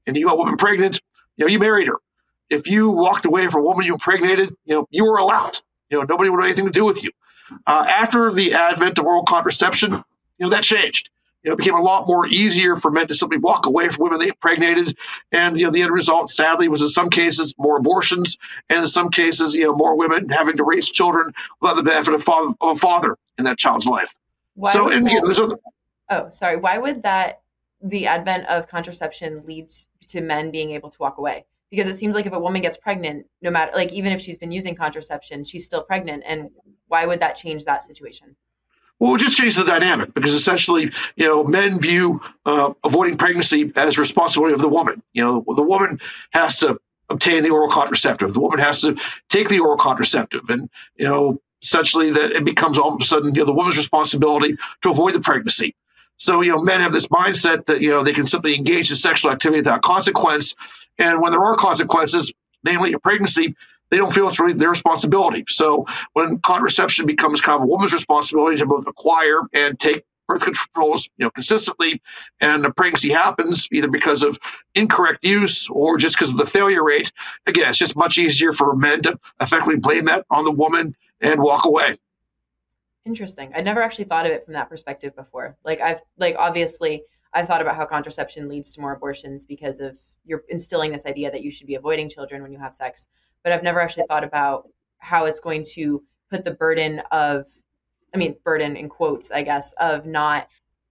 and 0.06 0.16
you 0.16 0.26
got 0.26 0.34
a 0.34 0.38
woman 0.38 0.58
pregnant, 0.58 1.02
you 1.38 1.46
know, 1.46 1.52
you 1.52 1.60
married 1.60 1.88
her. 1.88 1.98
If 2.50 2.68
you 2.68 2.90
walked 2.92 3.26
away 3.26 3.48
from 3.48 3.62
a 3.62 3.64
woman 3.64 3.86
you 3.86 3.94
impregnated, 3.94 4.56
you 4.66 4.76
know, 4.76 4.88
you 4.92 5.06
were 5.06 5.18
allowed. 5.18 5.60
You 5.90 5.98
know, 5.98 6.04
nobody 6.04 6.30
would 6.30 6.38
have 6.42 6.46
anything 6.46 6.66
to 6.66 6.72
do 6.72 6.86
with 6.86 7.04
you. 7.04 7.12
Uh, 7.68 7.86
after 7.90 8.32
the 8.32 8.54
advent 8.54 8.98
of 9.00 9.06
oral 9.06 9.24
contraception, 9.24 9.92
you 9.92 10.02
know, 10.40 10.50
that 10.50 10.64
changed. 10.64 11.10
You 11.44 11.50
know, 11.50 11.54
it 11.54 11.58
became 11.58 11.76
a 11.76 11.82
lot 11.82 12.08
more 12.08 12.26
easier 12.26 12.76
for 12.76 12.90
men 12.90 13.08
to 13.08 13.14
simply 13.14 13.38
walk 13.38 13.66
away 13.66 13.90
from 13.90 14.04
women 14.04 14.20
they 14.20 14.30
impregnated. 14.30 14.96
And, 15.32 15.58
you 15.58 15.66
know, 15.66 15.72
the 15.72 15.82
end 15.82 15.92
result, 15.92 16.32
sadly, 16.32 16.70
was 16.70 16.82
in 16.82 16.88
some 16.88 17.10
cases 17.10 17.54
more 17.58 17.78
abortions, 17.78 18.38
and 18.70 18.80
in 18.80 18.88
some 18.88 19.10
cases, 19.10 19.54
you 19.54 19.66
know, 19.66 19.74
more 19.76 19.98
women 19.98 20.30
having 20.30 20.56
to 20.58 20.64
raise 20.64 20.90
children 20.90 21.34
without 21.60 21.76
the 21.76 21.84
benefit 21.84 22.14
of, 22.14 22.24
father, 22.24 22.54
of 22.62 22.78
a 22.78 22.80
father 22.80 23.18
in 23.38 23.44
that 23.44 23.58
child's 23.58 23.86
life. 23.86 24.14
Why 24.56 24.72
so, 24.72 24.90
and 24.90 25.06
again, 25.06 25.24
there's 25.26 25.40
other. 25.40 25.58
Oh, 26.10 26.30
sorry. 26.30 26.58
Why 26.58 26.78
would 26.78 27.04
that, 27.04 27.42
the 27.82 28.08
advent 28.08 28.48
of 28.48 28.68
contraception 28.70 29.46
leads 29.46 29.88
to 30.14 30.22
men 30.22 30.52
being 30.52 30.72
able 30.72 30.90
to 30.90 30.98
walk 31.00 31.18
away 31.18 31.46
because 31.70 31.88
it 31.88 31.96
seems 31.96 32.16
like 32.16 32.26
if 32.26 32.34
a 32.34 32.40
woman 32.40 32.62
gets 32.62 32.78
pregnant 32.78 33.26
no 33.42 33.52
matter 33.52 33.72
like 33.76 33.92
even 33.92 34.12
if 34.12 34.22
she's 34.22 34.38
been 34.38 34.52
using 34.52 34.76
contraception 34.76 35.44
she's 35.44 35.66
still 35.66 35.84
pregnant 35.84 36.24
and 36.26 36.50
why 36.88 37.06
would 37.06 37.20
that 37.20 37.36
change 37.36 37.66
that 37.66 37.84
situation 37.84 38.36
well, 39.00 39.16
it 39.16 39.20
just 39.20 39.36
changes 39.36 39.58
the 39.58 39.66
dynamic 39.66 40.14
because 40.14 40.34
essentially, 40.34 40.92
you 41.18 41.26
know, 41.26 41.44
men 41.44 41.78
view 41.80 42.22
uh, 42.46 42.74
avoiding 42.86 43.18
pregnancy 43.18 43.70
as 43.76 43.98
responsibility 43.98 44.54
of 44.54 44.62
the 44.62 44.70
woman. 44.70 45.02
You 45.12 45.24
know, 45.26 45.44
the 45.58 45.64
woman 45.64 46.00
has 46.32 46.60
to 46.60 46.80
obtain 47.10 47.44
the 47.44 47.50
oral 47.50 47.70
contraceptive. 47.70 48.34
The 48.34 48.40
woman 48.40 48.60
has 48.60 48.82
to 48.82 48.96
take 49.30 49.50
the 49.50 49.60
oral 49.60 49.76
contraceptive, 49.76 50.50
and 50.50 50.70
you 50.96 51.06
know, 51.06 51.42
essentially, 51.62 52.12
that 52.12 52.32
it 52.32 52.46
becomes 52.46 52.78
all 52.78 52.94
of 52.94 53.02
a 53.02 53.04
sudden, 53.04 53.34
you 53.36 53.42
know, 53.42 53.46
the 53.46 53.54
woman's 53.54 53.76
responsibility 53.76 54.56
to 54.84 54.92
avoid 54.92 55.16
the 55.16 55.20
pregnancy. 55.20 55.76
So, 56.18 56.42
you 56.42 56.52
know, 56.52 56.62
men 56.62 56.80
have 56.82 56.94
this 56.94 57.08
mindset 57.08 57.66
that, 57.66 57.82
you 57.82 57.90
know, 57.90 58.04
they 58.04 58.14
can 58.14 58.26
simply 58.26 58.56
engage 58.56 58.90
in 58.90 58.96
sexual 58.96 59.32
activity 59.32 59.60
without 59.60 59.82
consequence. 59.82 60.56
And 60.98 61.22
when 61.22 61.32
there 61.32 61.44
are 61.44 61.56
consequences, 61.56 62.32
namely 62.64 62.94
a 62.94 63.00
pregnancy, 63.00 63.56
they 63.90 63.98
don't 63.98 64.14
feel 64.14 64.28
it's 64.28 64.40
really 64.40 64.54
their 64.54 64.70
responsibility. 64.70 65.44
So 65.50 65.86
when 66.14 66.40
contraception 66.40 67.06
becomes 67.06 67.42
kind 67.42 67.58
of 67.58 67.64
a 67.64 67.68
woman's 67.68 67.94
responsibility 67.94 68.58
to 68.58 68.66
both 68.66 68.88
acquire 68.88 69.42
and 69.54 69.80
take 69.80 70.04
birth 70.28 70.44
controls, 70.44 71.10
you 71.18 71.26
know, 71.26 71.30
consistently, 71.32 72.02
and 72.40 72.66
a 72.66 72.72
pregnancy 72.72 73.10
happens 73.10 73.68
either 73.72 73.90
because 73.90 74.24
of 74.24 74.40
incorrect 74.74 75.24
use 75.24 75.70
or 75.70 75.98
just 75.98 76.16
because 76.16 76.32
of 76.32 76.38
the 76.38 76.46
failure 76.46 76.84
rate, 76.84 77.12
again, 77.46 77.68
it's 77.68 77.78
just 77.78 77.96
much 77.96 78.18
easier 78.18 78.54
for 78.54 78.76
men 78.76 79.02
to 79.02 79.20
effectively 79.42 79.76
blame 79.76 80.06
that 80.06 80.26
on 80.30 80.44
the 80.44 80.52
woman 80.52 80.96
and 81.22 81.42
walk 81.42 81.66
away. 81.66 81.98
Interesting. 83.06 83.52
I 83.54 83.62
never 83.62 83.82
actually 83.82 84.06
thought 84.06 84.26
of 84.26 84.32
it 84.32 84.46
from 84.46 84.54
that 84.54 84.70
perspective 84.70 85.16
before. 85.16 85.58
Like 85.66 85.82
I've 85.82 86.02
like 86.18 86.36
obviously 86.40 87.04
I've 87.34 87.48
thought 87.48 87.62
about 87.62 87.76
how 87.76 87.86
contraception 87.86 88.48
leads 88.48 88.72
to 88.74 88.82
more 88.82 88.94
abortions 88.94 89.44
because 89.44 89.82
of 89.82 89.98
you're 90.24 90.44
instilling 90.50 90.92
this 90.92 91.06
idea 91.06 91.30
that 91.32 91.44
you 91.44 91.52
should 91.52 91.68
be 91.68 91.76
avoiding 91.76 92.08
children 92.08 92.42
when 92.42 92.52
you 92.52 92.60
have 92.60 92.74
sex. 92.74 93.08
But 93.44 93.52
I've 93.52 93.64
never 93.64 93.82
actually 93.82 94.06
thought 94.08 94.24
about 94.24 94.70
how 95.00 95.26
it's 95.26 95.42
going 95.42 95.66
to 95.74 96.02
put 96.30 96.46
the 96.46 96.52
burden 96.52 97.02
of 97.12 97.46
I 98.14 98.18
mean 98.18 98.38
burden 98.46 98.78
in 98.78 98.88
quotes, 98.88 99.32
I 99.32 99.42
guess, 99.42 99.74
of 99.74 100.06
not 100.06 100.48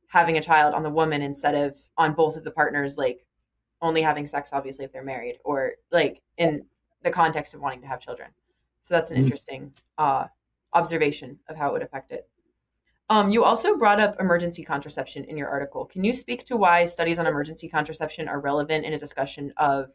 having 0.08 0.36
a 0.36 0.42
child 0.42 0.74
on 0.74 0.82
the 0.82 0.90
woman 0.90 1.22
instead 1.22 1.54
of 1.54 1.78
on 1.96 2.12
both 2.12 2.36
of 2.36 2.44
the 2.44 2.50
partners 2.50 2.98
like 2.98 3.24
only 3.80 4.02
having 4.02 4.26
sex 4.26 4.50
obviously 4.52 4.84
if 4.84 4.92
they're 4.92 5.02
married 5.02 5.38
or 5.44 5.72
like 5.90 6.20
in 6.36 6.62
the 7.02 7.10
context 7.10 7.54
of 7.54 7.62
wanting 7.62 7.80
to 7.80 7.86
have 7.86 8.00
children. 8.00 8.28
So 8.82 8.92
that's 8.92 9.10
an 9.10 9.16
mm-hmm. 9.16 9.24
interesting 9.24 9.72
uh 9.96 10.26
observation 10.74 11.38
of 11.48 11.56
how 11.56 11.70
it 11.70 11.72
would 11.72 11.82
affect 11.82 12.12
it. 12.12 12.28
Um, 13.10 13.30
you 13.30 13.44
also 13.44 13.76
brought 13.76 14.00
up 14.00 14.16
emergency 14.20 14.62
contraception 14.64 15.24
in 15.24 15.36
your 15.36 15.48
article. 15.48 15.84
Can 15.84 16.02
you 16.02 16.12
speak 16.12 16.44
to 16.44 16.56
why 16.56 16.84
studies 16.84 17.18
on 17.18 17.26
emergency 17.26 17.68
contraception 17.68 18.28
are 18.28 18.40
relevant 18.40 18.84
in 18.84 18.94
a 18.94 18.98
discussion 18.98 19.52
of 19.58 19.90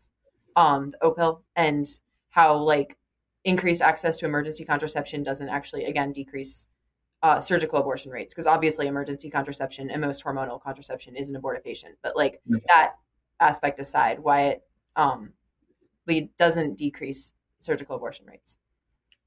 um, 0.56 0.92
the 0.92 0.98
Opill 1.00 1.42
and 1.56 1.88
how, 2.30 2.56
like, 2.58 2.98
increased 3.48 3.82
access 3.82 4.18
to 4.18 4.26
emergency 4.26 4.66
contraception 4.66 5.24
doesn't 5.24 5.48
actually 5.48 5.86
again 5.86 6.12
decrease 6.12 6.68
uh, 7.24 7.40
surgical 7.40 7.80
abortion 7.80 8.12
rates 8.12 8.34
because 8.34 8.46
obviously 8.46 8.88
emergency 8.88 9.30
contraception 9.30 9.90
and 9.90 10.02
most 10.02 10.24
hormonal 10.24 10.62
contraception 10.62 11.16
is 11.16 11.30
an 11.30 11.42
abortifacient 11.42 11.96
but 12.04 12.16
like 12.16 12.42
mm-hmm. 12.48 12.58
that 12.68 12.96
aspect 13.40 13.80
aside 13.80 14.20
why 14.20 14.42
it 14.48 14.64
um 14.98 15.32
lead 16.08 16.30
doesn't 16.38 16.78
decrease 16.78 17.32
surgical 17.60 17.96
abortion 17.96 18.26
rates 18.26 18.58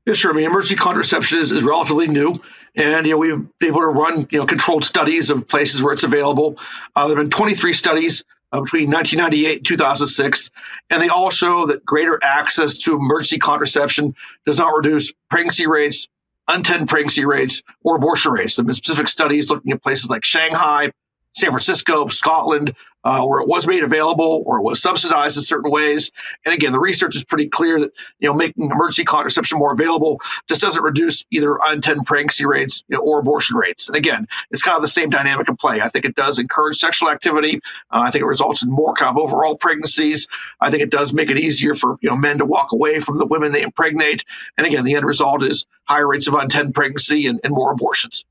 yeah, 0.06 0.14
sure. 0.14 0.32
I 0.32 0.34
mean, 0.34 0.46
emergency 0.46 0.76
contraception 0.76 1.38
is, 1.38 1.52
is 1.52 1.62
relatively 1.62 2.08
new, 2.08 2.40
and 2.74 3.06
you 3.06 3.12
know 3.12 3.18
we've 3.18 3.46
been 3.58 3.68
able 3.68 3.80
to 3.80 3.86
run 3.86 4.26
you 4.30 4.38
know 4.38 4.46
controlled 4.46 4.84
studies 4.84 5.30
of 5.30 5.46
places 5.46 5.82
where 5.82 5.92
it's 5.92 6.04
available. 6.04 6.58
Uh, 6.96 7.06
there 7.06 7.16
have 7.16 7.24
been 7.24 7.30
23 7.30 7.72
studies 7.74 8.24
uh, 8.52 8.60
between 8.60 8.90
1998 8.90 9.58
and 9.58 9.66
2006, 9.66 10.50
and 10.88 11.02
they 11.02 11.08
all 11.08 11.30
show 11.30 11.66
that 11.66 11.84
greater 11.84 12.18
access 12.22 12.78
to 12.78 12.96
emergency 12.96 13.38
contraception 13.38 14.14
does 14.46 14.58
not 14.58 14.70
reduce 14.74 15.12
pregnancy 15.28 15.66
rates, 15.66 16.08
unintended 16.48 16.88
pregnancy 16.88 17.24
rates, 17.26 17.62
or 17.84 17.96
abortion 17.96 18.32
rates. 18.32 18.56
There 18.56 18.62
have 18.62 18.68
been 18.68 18.74
specific 18.74 19.08
studies 19.08 19.50
looking 19.50 19.72
at 19.72 19.82
places 19.82 20.08
like 20.08 20.24
Shanghai, 20.24 20.92
San 21.34 21.50
Francisco, 21.50 22.08
Scotland, 22.08 22.74
uh, 23.04 23.24
where 23.24 23.40
it 23.40 23.48
was 23.48 23.66
made 23.66 23.82
available 23.82 24.42
or 24.46 24.58
it 24.58 24.62
was 24.62 24.80
subsidized 24.82 25.36
in 25.36 25.42
certain 25.42 25.70
ways. 25.70 26.12
And 26.44 26.54
again, 26.54 26.72
the 26.72 26.80
research 26.80 27.16
is 27.16 27.24
pretty 27.24 27.48
clear 27.48 27.78
that 27.80 27.92
you 28.18 28.28
know 28.28 28.34
making 28.34 28.70
emergency 28.70 29.04
contraception 29.04 29.58
more 29.58 29.72
available 29.72 30.20
just 30.48 30.60
doesn't 30.60 30.82
reduce 30.82 31.24
either 31.30 31.62
unintended 31.64 32.04
pregnancy 32.04 32.44
rates 32.44 32.84
you 32.88 32.96
know, 32.96 33.02
or 33.02 33.20
abortion 33.20 33.56
rates. 33.56 33.88
And 33.88 33.96
again, 33.96 34.26
it's 34.50 34.62
kind 34.62 34.76
of 34.76 34.82
the 34.82 34.88
same 34.88 35.08
dynamic 35.10 35.48
in 35.48 35.56
play. 35.56 35.80
I 35.80 35.88
think 35.88 36.04
it 36.04 36.14
does 36.14 36.38
encourage 36.38 36.76
sexual 36.76 37.10
activity. 37.10 37.60
Uh, 37.90 38.00
I 38.00 38.10
think 38.10 38.22
it 38.22 38.26
results 38.26 38.62
in 38.62 38.70
more 38.70 38.92
kind 38.94 39.10
of 39.10 39.16
overall 39.16 39.56
pregnancies. 39.56 40.28
I 40.60 40.70
think 40.70 40.82
it 40.82 40.90
does 40.90 41.12
make 41.12 41.30
it 41.30 41.38
easier 41.38 41.74
for 41.74 41.96
you 42.02 42.10
know 42.10 42.16
men 42.16 42.38
to 42.38 42.44
walk 42.44 42.72
away 42.72 43.00
from 43.00 43.18
the 43.18 43.26
women 43.26 43.52
they 43.52 43.62
impregnate. 43.62 44.24
And 44.58 44.66
again, 44.66 44.84
the 44.84 44.94
end 44.94 45.06
result 45.06 45.42
is 45.42 45.66
higher 45.84 46.06
rates 46.06 46.26
of 46.26 46.34
unintended 46.34 46.74
pregnancy 46.74 47.26
and, 47.26 47.40
and 47.44 47.54
more 47.54 47.72
abortions. 47.72 48.26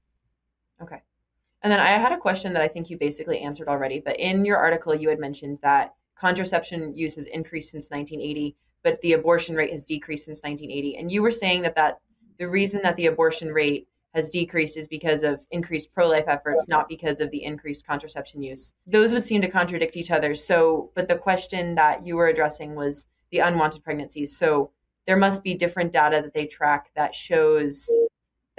Okay. 0.81 1.01
And 1.61 1.71
then 1.71 1.79
I 1.79 1.89
had 1.89 2.11
a 2.11 2.17
question 2.17 2.53
that 2.53 2.61
I 2.61 2.67
think 2.67 2.89
you 2.89 2.97
basically 2.97 3.39
answered 3.39 3.67
already, 3.67 3.99
but 3.99 4.19
in 4.19 4.45
your 4.45 4.57
article, 4.57 4.95
you 4.95 5.09
had 5.09 5.19
mentioned 5.19 5.59
that 5.61 5.93
contraception 6.15 6.95
use 6.95 7.15
has 7.15 7.25
increased 7.27 7.71
since 7.71 7.89
1980, 7.89 8.55
but 8.83 8.99
the 9.01 9.13
abortion 9.13 9.55
rate 9.55 9.71
has 9.71 9.85
decreased 9.85 10.25
since 10.25 10.41
1980. 10.41 10.97
And 10.97 11.11
you 11.11 11.21
were 11.21 11.31
saying 11.31 11.61
that, 11.63 11.75
that 11.75 11.99
the 12.37 12.47
reason 12.47 12.81
that 12.83 12.95
the 12.95 13.07
abortion 13.07 13.49
rate 13.49 13.87
has 14.13 14.29
decreased 14.29 14.77
is 14.77 14.87
because 14.87 15.23
of 15.23 15.45
increased 15.51 15.93
pro 15.93 16.07
life 16.07 16.25
efforts, 16.27 16.67
not 16.67 16.89
because 16.89 17.19
of 17.19 17.29
the 17.31 17.43
increased 17.43 17.85
contraception 17.85 18.41
use. 18.41 18.73
Those 18.87 19.13
would 19.13 19.23
seem 19.23 19.41
to 19.41 19.47
contradict 19.47 19.97
each 19.97 20.11
other. 20.11 20.33
So, 20.33 20.91
but 20.95 21.07
the 21.07 21.15
question 21.15 21.75
that 21.75 22.05
you 22.05 22.15
were 22.15 22.27
addressing 22.27 22.75
was 22.75 23.07
the 23.31 23.39
unwanted 23.39 23.83
pregnancies. 23.83 24.35
So, 24.35 24.71
there 25.05 25.17
must 25.17 25.43
be 25.43 25.55
different 25.55 25.91
data 25.91 26.21
that 26.21 26.33
they 26.33 26.45
track 26.45 26.91
that 26.95 27.15
shows 27.15 27.89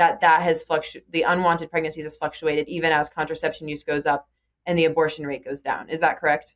that 0.01 0.19
that 0.21 0.41
has 0.41 0.63
fluctuated 0.63 1.07
the 1.13 1.23
unwanted 1.23 1.71
pregnancies 1.71 2.05
has 2.05 2.17
fluctuated 2.17 2.67
even 2.69 2.91
as 2.91 3.11
contraception 3.11 3.69
use 3.69 3.85
goes 3.85 4.07
up 4.07 4.31
and 4.65 4.79
the 4.79 4.87
abortion 4.87 5.27
rate 5.27 5.45
goes 5.45 5.61
down. 5.61 5.91
Is 5.91 6.01
that 6.01 6.19
correct? 6.19 6.55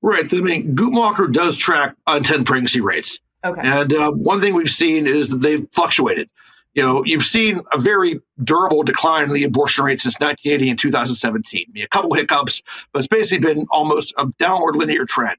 Right. 0.00 0.32
I 0.32 0.38
mean 0.38 0.74
guttmacher 0.74 1.30
does 1.30 1.58
track 1.58 1.94
unintended 2.06 2.46
pregnancy 2.46 2.80
rates. 2.80 3.20
Okay. 3.44 3.60
And 3.62 3.92
uh, 3.92 4.12
one 4.12 4.40
thing 4.40 4.54
we've 4.54 4.70
seen 4.70 5.06
is 5.06 5.28
that 5.28 5.42
they've 5.42 5.68
fluctuated. 5.72 6.30
You 6.72 6.82
know 6.82 7.04
you've 7.04 7.24
seen 7.24 7.60
a 7.70 7.78
very 7.78 8.18
durable 8.42 8.82
decline 8.82 9.24
in 9.24 9.34
the 9.34 9.44
abortion 9.44 9.84
rate 9.84 10.00
since 10.00 10.18
1980 10.18 10.70
and 10.70 10.78
2017 10.78 11.66
I 11.68 11.70
mean, 11.70 11.84
a 11.84 11.88
couple 11.88 12.14
hiccups 12.14 12.62
but 12.92 13.00
it's 13.00 13.08
basically 13.08 13.54
been 13.54 13.66
almost 13.70 14.14
a 14.16 14.24
downward 14.38 14.76
linear 14.76 15.04
trend. 15.04 15.36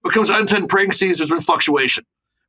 When 0.00 0.10
it 0.10 0.14
comes 0.14 0.28
to 0.28 0.34
unintended 0.36 0.70
pregnancies 0.70 1.18
there's 1.18 1.28
been 1.28 1.42
fluctuation. 1.42 2.04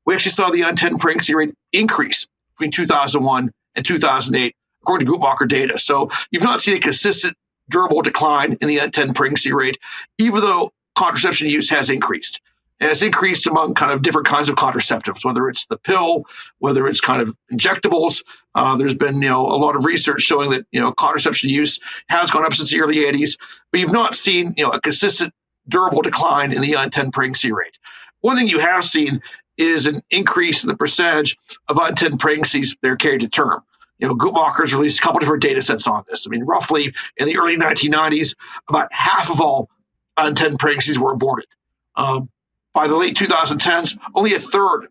We 0.06 0.16
actually 0.16 0.32
saw 0.32 0.50
the 0.50 0.64
unintended 0.64 1.02
pregnancy 1.02 1.36
rate 1.36 1.54
increase 1.74 2.26
between 2.56 2.72
2001 2.72 3.52
and 3.76 3.86
2008, 3.86 4.56
according 4.82 5.08
to 5.08 5.14
Guttmacher 5.14 5.48
data. 5.48 5.78
So 5.78 6.10
you've 6.32 6.44
not 6.44 6.62
seen 6.62 6.78
a 6.78 6.80
consistent, 6.80 7.38
durable 7.70 8.02
decline 8.02 8.58
in 8.62 8.68
the 8.68 8.80
unintended 8.80 9.16
pregnancy 9.16 9.54
rate, 9.54 9.78
even 10.18 10.42
though 10.42 10.72
contraception 10.96 11.50
use 11.50 11.70
has 11.70 11.90
increased. 11.90 12.42
It's 12.80 13.02
increased 13.02 13.48
among 13.48 13.76
kind 13.76 13.92
of 13.92 14.02
different 14.02 14.28
kinds 14.28 14.50
of 14.50 14.56
contraceptives, 14.56 15.24
whether 15.24 15.48
it's 15.48 15.66
the 15.68 15.78
pill, 15.78 16.26
whether 16.60 16.86
it's 16.88 17.00
kind 17.00 17.22
of 17.22 17.36
injectables. 17.52 18.24
Uh, 18.56 18.76
there's 18.76 18.96
been, 18.96 19.22
you 19.22 19.30
know, 19.30 19.46
a 19.46 19.56
lot 19.56 19.76
of 19.76 19.86
research 19.86 20.22
showing 20.22 20.50
that, 20.52 20.66
you 20.72 20.82
know, 20.82 20.92
contraception 20.92 21.50
use 21.50 21.80
has 22.10 22.30
gone 22.30 22.46
up 22.46 22.54
since 22.54 22.72
the 22.72 22.82
early 22.82 22.98
80s, 22.98 23.38
but 23.72 23.80
you've 23.80 23.94
not 23.94 24.16
seen, 24.16 24.54
you 24.58 24.66
know, 24.66 24.72
a 24.72 24.82
consistent, 24.82 25.34
durable 25.70 26.02
decline 26.02 26.52
in 26.52 26.62
the 26.62 26.76
unintended 26.76 27.14
pregnancy 27.14 27.54
rate. 27.54 27.78
One 28.22 28.36
thing 28.36 28.48
you 28.48 28.60
have 28.60 28.84
seen 28.84 29.22
is 29.58 29.86
an 29.86 30.02
increase 30.10 30.64
in 30.64 30.68
the 30.68 30.78
percentage 30.78 31.38
of 31.68 31.80
unintended 31.80 32.20
pregnancies 32.20 32.76
that 32.82 32.90
are 32.90 32.96
carried 32.96 33.22
to 33.22 33.28
term. 33.28 33.62
You 34.00 34.08
know, 34.08 34.16
Guttmacher's 34.16 34.74
released 34.74 35.00
a 35.00 35.02
couple 35.02 35.20
different 35.20 35.44
data 35.44 35.62
sets 35.62 35.88
on 35.88 36.04
this. 36.10 36.28
I 36.28 36.30
mean, 36.30 36.44
roughly 36.44 36.94
in 37.18 37.28
the 37.28 37.38
early 37.38 37.56
1990s, 37.58 38.36
about 38.68 38.92
half 38.92 39.30
of 39.30 39.40
all 39.40 39.70
unintended 40.18 40.60
pregnancies 40.60 41.00
were 41.00 41.12
aborted. 41.12 41.48
Um, 41.96 42.30
by 42.74 42.88
the 42.88 42.96
late 42.96 43.16
2010s, 43.16 43.98
only 44.16 44.34
a 44.34 44.40
third 44.40 44.88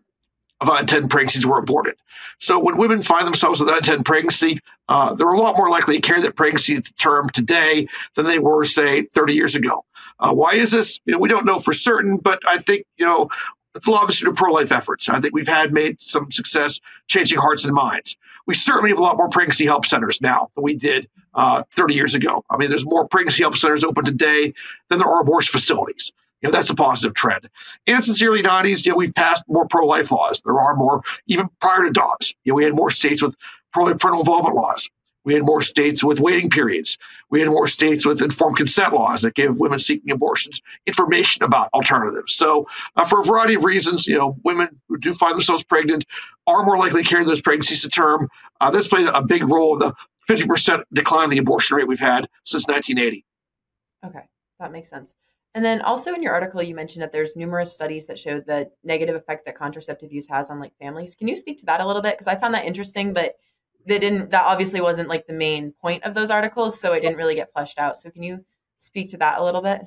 of 0.61 0.69
unintended 0.69 1.09
pregnancies 1.09 1.45
were 1.45 1.59
aborted. 1.59 1.95
So 2.39 2.57
when 2.57 2.77
women 2.77 3.01
find 3.01 3.27
themselves 3.27 3.59
with 3.59 3.69
unintended 3.69 4.05
pregnancy, 4.05 4.59
uh, 4.89 5.13
they're 5.15 5.27
a 5.27 5.37
lot 5.37 5.57
more 5.57 5.69
likely 5.69 5.95
to 5.95 6.01
carry 6.01 6.21
that 6.21 6.35
pregnancy 6.35 6.81
to 6.81 6.93
term 6.95 7.29
today 7.29 7.87
than 8.15 8.25
they 8.25 8.39
were, 8.39 8.65
say, 8.65 9.03
30 9.03 9.33
years 9.33 9.55
ago. 9.55 9.85
Uh, 10.19 10.33
why 10.33 10.53
is 10.53 10.71
this? 10.71 10.99
You 11.05 11.13
know, 11.13 11.19
we 11.19 11.29
don't 11.29 11.45
know 11.45 11.59
for 11.59 11.73
certain, 11.73 12.17
but 12.17 12.39
I 12.47 12.57
think 12.57 12.85
you 12.97 13.05
know 13.05 13.29
a 13.75 13.91
lot 13.91 14.09
of 14.09 14.35
pro-life 14.35 14.71
efforts. 14.71 15.09
I 15.09 15.19
think 15.19 15.33
we've 15.33 15.47
had 15.47 15.73
made 15.73 15.99
some 15.99 16.31
success 16.31 16.79
changing 17.07 17.39
hearts 17.39 17.65
and 17.65 17.73
minds. 17.73 18.17
We 18.45 18.55
certainly 18.55 18.89
have 18.89 18.99
a 18.99 19.01
lot 19.01 19.17
more 19.17 19.29
pregnancy 19.29 19.65
help 19.65 19.85
centers 19.85 20.21
now 20.21 20.49
than 20.55 20.63
we 20.63 20.75
did 20.75 21.07
uh, 21.33 21.63
30 21.71 21.93
years 21.93 22.13
ago. 22.13 22.43
I 22.49 22.57
mean, 22.57 22.69
there's 22.69 22.85
more 22.85 23.07
pregnancy 23.07 23.43
help 23.43 23.55
centers 23.55 23.83
open 23.83 24.05
today 24.05 24.53
than 24.89 24.99
there 24.99 25.07
are 25.07 25.21
abortion 25.21 25.51
facilities. 25.51 26.11
You 26.41 26.49
know, 26.49 26.51
that's 26.51 26.69
a 26.69 26.75
positive 26.75 27.15
trend. 27.15 27.49
And 27.87 28.03
since 28.03 28.19
the 28.19 28.27
early 28.27 28.43
90s, 28.43 28.85
you 28.85 28.91
know, 28.91 28.97
we've 28.97 29.15
passed 29.15 29.45
more 29.47 29.65
pro-life 29.65 30.11
laws. 30.11 30.41
There 30.41 30.59
are 30.59 30.75
more, 30.75 31.01
even 31.27 31.49
prior 31.61 31.83
to 31.83 31.89
Dobbs. 31.89 32.35
You 32.43 32.51
know, 32.51 32.55
we 32.55 32.65
had 32.65 32.75
more 32.75 32.91
states 32.91 33.21
with 33.21 33.35
pro-life 33.71 33.97
parental 33.97 34.21
involvement 34.21 34.55
laws. 34.55 34.89
We 35.23 35.33
had 35.33 35.43
more 35.43 35.61
states 35.61 36.03
with 36.03 36.19
waiting 36.19 36.49
periods. 36.49 36.97
We 37.29 37.39
had 37.39 37.49
more 37.49 37.67
states 37.67 38.05
with 38.05 38.21
informed 38.21 38.57
consent 38.57 38.93
laws 38.93 39.21
that 39.21 39.35
gave 39.35 39.57
women 39.57 39.79
seeking 39.79 40.11
abortions 40.11 40.61
information 40.85 41.43
about 41.43 41.69
alternatives. 41.73 42.35
So, 42.35 42.67
uh, 42.95 43.05
for 43.05 43.21
a 43.21 43.23
variety 43.23 43.55
of 43.55 43.63
reasons, 43.63 44.05
you 44.05 44.17
know, 44.17 44.37
women 44.43 44.81
who 44.89 44.97
do 44.97 45.13
find 45.13 45.35
themselves 45.35 45.63
pregnant 45.63 46.05
are 46.47 46.63
more 46.63 46.77
likely 46.77 47.03
to 47.03 47.09
carry 47.09 47.23
those 47.23 47.41
pregnancies 47.41 47.81
to 47.83 47.89
term. 47.89 48.29
Uh, 48.59 48.69
this 48.69 48.87
played 48.87 49.07
a 49.07 49.23
big 49.23 49.47
role 49.47 49.73
in 49.73 49.79
the 49.79 49.93
50% 50.29 50.83
decline 50.93 51.25
in 51.25 51.29
the 51.31 51.37
abortion 51.37 51.77
rate 51.77 51.87
we've 51.87 51.99
had 51.99 52.29
since 52.43 52.67
1980. 52.67 53.25
Okay, 54.05 54.25
that 54.59 54.71
makes 54.71 54.89
sense. 54.89 55.13
And 55.55 55.63
then 55.63 55.81
also 55.81 56.13
in 56.13 56.23
your 56.23 56.33
article, 56.33 56.63
you 56.63 56.73
mentioned 56.73 57.03
that 57.03 57.11
there's 57.11 57.35
numerous 57.35 57.71
studies 57.71 58.07
that 58.07 58.17
show 58.17 58.39
the 58.39 58.71
negative 58.83 59.15
effect 59.15 59.45
that 59.45 59.55
contraceptive 59.55 60.11
use 60.11 60.27
has 60.29 60.49
on 60.49 60.59
like 60.59 60.73
families. 60.79 61.15
Can 61.15 61.27
you 61.27 61.35
speak 61.35 61.57
to 61.59 61.65
that 61.67 61.79
a 61.79 61.85
little 61.85 62.01
bit? 62.01 62.15
Because 62.15 62.27
I 62.27 62.35
found 62.35 62.55
that 62.55 62.65
interesting, 62.65 63.13
but 63.13 63.35
they 63.85 63.99
didn't 63.99 64.31
that 64.31 64.43
obviously 64.45 64.81
wasn't 64.81 65.09
like 65.09 65.27
the 65.27 65.33
main 65.33 65.71
point 65.81 66.03
of 66.03 66.13
those 66.13 66.29
articles 66.29 66.79
so 66.79 66.93
it 66.93 67.01
didn't 67.01 67.17
really 67.17 67.35
get 67.35 67.51
fleshed 67.51 67.79
out. 67.79 67.97
So 67.97 68.09
can 68.09 68.23
you 68.23 68.43
speak 68.77 69.09
to 69.09 69.17
that 69.17 69.39
a 69.39 69.43
little 69.43 69.61
bit? 69.61 69.81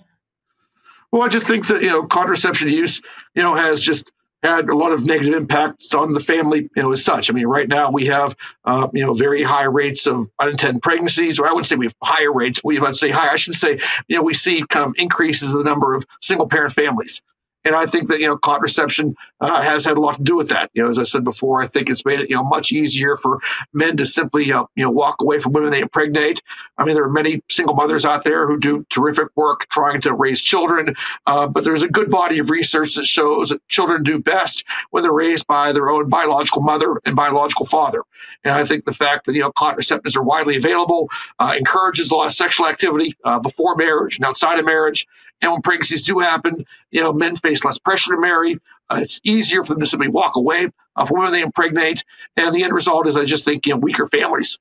Well 1.13 1.23
i 1.23 1.29
just 1.29 1.47
think 1.47 1.67
that 1.69 1.83
you 1.83 1.89
know 1.89 2.05
contraception 2.05 2.69
use 2.69 3.03
you 3.35 3.43
know 3.43 3.55
has 3.55 3.81
just 3.81 4.13
had 4.43 4.69
a 4.69 4.77
lot 4.77 4.93
of 4.93 5.05
negative 5.05 5.35
impacts 5.35 5.95
on 5.95 6.13
the 6.13 6.21
family 6.21 6.69
you 6.77 6.83
know 6.83 6.93
as 6.93 7.05
such. 7.05 7.31
I 7.31 7.33
mean 7.33 7.47
right 7.47 7.69
now 7.69 7.91
we 7.91 8.07
have 8.07 8.37
uh, 8.65 8.89
you 8.93 9.05
know 9.05 9.15
very 9.15 9.43
high 9.43 9.65
rates 9.65 10.07
of 10.07 10.29
unintended 10.39 10.83
pregnancies 10.83 11.39
or 11.39 11.47
i 11.47 11.51
wouldn't 11.51 11.67
say 11.67 11.77
we 11.77 11.87
have 11.87 11.95
higher 12.03 12.33
rates 12.33 12.61
we 12.63 12.79
I'd 12.79 12.97
say 12.97 13.11
high 13.11 13.33
i 13.33 13.37
should 13.37 13.55
say 13.55 13.81
you 14.09 14.17
know 14.17 14.23
we 14.23 14.35
see 14.35 14.65
kind 14.69 14.87
of 14.87 14.95
increases 14.99 15.53
in 15.53 15.59
the 15.59 15.65
number 15.65 15.95
of 15.95 16.05
single 16.21 16.49
parent 16.49 16.73
families 16.73 17.23
and 17.67 17.75
I 17.75 17.85
think 17.85 18.09
that, 18.09 18.21
you 18.21 18.27
know, 18.27 18.37
contraception 18.39 19.17
uh, 19.41 19.61
has 19.61 19.85
had 19.85 19.97
a 19.99 20.01
lot 20.01 20.15
to 20.17 20.23
do 20.23 20.37
with 20.37 20.49
that. 20.51 20.71
You 20.73 20.85
know, 20.85 20.89
as 20.89 20.99
I 20.99 21.03
said 21.03 21.25
before, 21.25 21.61
I 21.61 21.67
think 21.67 21.91
it's 21.91 22.05
made 22.05 22.21
it, 22.21 22.31
you 22.31 22.37
know, 22.37 22.45
much 22.45 22.71
easier 22.71 23.17
for 23.17 23.41
men 23.73 23.97
to 23.97 24.07
simply, 24.07 24.53
uh, 24.53 24.65
you 24.77 24.85
know, 24.85 24.91
walk 24.91 25.17
away 25.21 25.41
from 25.41 25.53
women 25.53 25.71
they 25.71 25.81
impregnate. 25.81 26.41
I 26.79 26.85
mean, 26.85 26.95
there 26.95 27.05
are 27.05 27.11
many 27.11 27.43
single 27.51 27.75
mothers 27.75 28.05
out 28.05 28.23
there 28.23 28.47
who 28.47 28.59
do 28.59 28.87
terrific 28.89 29.29
work 29.35 29.69
trying 29.69 30.01
to 30.03 30.15
raise 30.15 30.41
children, 30.41 30.95
uh, 31.27 31.49
but 31.49 31.65
there's 31.65 31.83
a 31.83 31.89
good 31.89 32.11
body 32.11 32.39
of 32.39 32.51
research 32.51 32.95
that 32.95 33.05
shows 33.05 33.49
that 33.51 33.67
children 33.69 34.05
do 34.05 34.21
best 34.21 34.65
when 34.91 35.03
they're 35.03 35.13
raised 35.13 35.47
by 35.49 35.73
their 35.73 35.91
own 35.91 36.09
biological 36.09 36.63
mother 36.63 37.01
and 37.05 37.17
biological 37.17 37.67
father. 37.67 38.03
And 38.45 38.55
I 38.55 38.65
think 38.65 38.85
the 38.85 38.95
fact 38.95 39.27
that, 39.27 39.35
you 39.35 39.41
know, 39.41 39.51
contraceptives 39.51 40.17
are 40.17 40.23
widely 40.23 40.57
available 40.57 41.11
uh, 41.41 41.55
encourages 41.57 42.11
a 42.11 42.15
lot 42.15 42.27
of 42.27 42.33
sexual 42.33 42.67
activity 42.67 43.17
uh, 43.25 43.41
before 43.41 43.75
marriage 43.75 44.19
and 44.19 44.25
outside 44.25 44.59
of 44.59 44.65
marriage. 44.65 45.07
And 45.43 45.53
when 45.53 45.63
pregnancies 45.63 46.05
do 46.05 46.19
happen, 46.19 46.65
you 46.91 47.01
know, 47.01 47.13
men 47.13 47.37
face 47.37 47.65
less 47.65 47.79
pressure 47.79 48.15
to 48.15 48.21
marry. 48.21 48.57
Uh, 48.89 48.99
it's 49.01 49.21
easier 49.25 49.63
for 49.63 49.75
them 49.75 49.81
to 49.81 49.87
simply 49.87 50.09
walk 50.09 50.37
away 50.37 50.69
uh, 50.97 51.05
from 51.05 51.19
women 51.19 51.33
they 51.33 51.43
impregnate. 51.43 52.05
And 52.37 52.55
the 52.55 52.65
end 52.65 52.73
result 52.73 53.07
is, 53.07 53.17
I 53.17 53.25
just 53.25 53.45
think, 53.45 53.67
you 53.67 53.75
know, 53.75 53.79
weaker 53.79 54.07
families. 54.07 54.59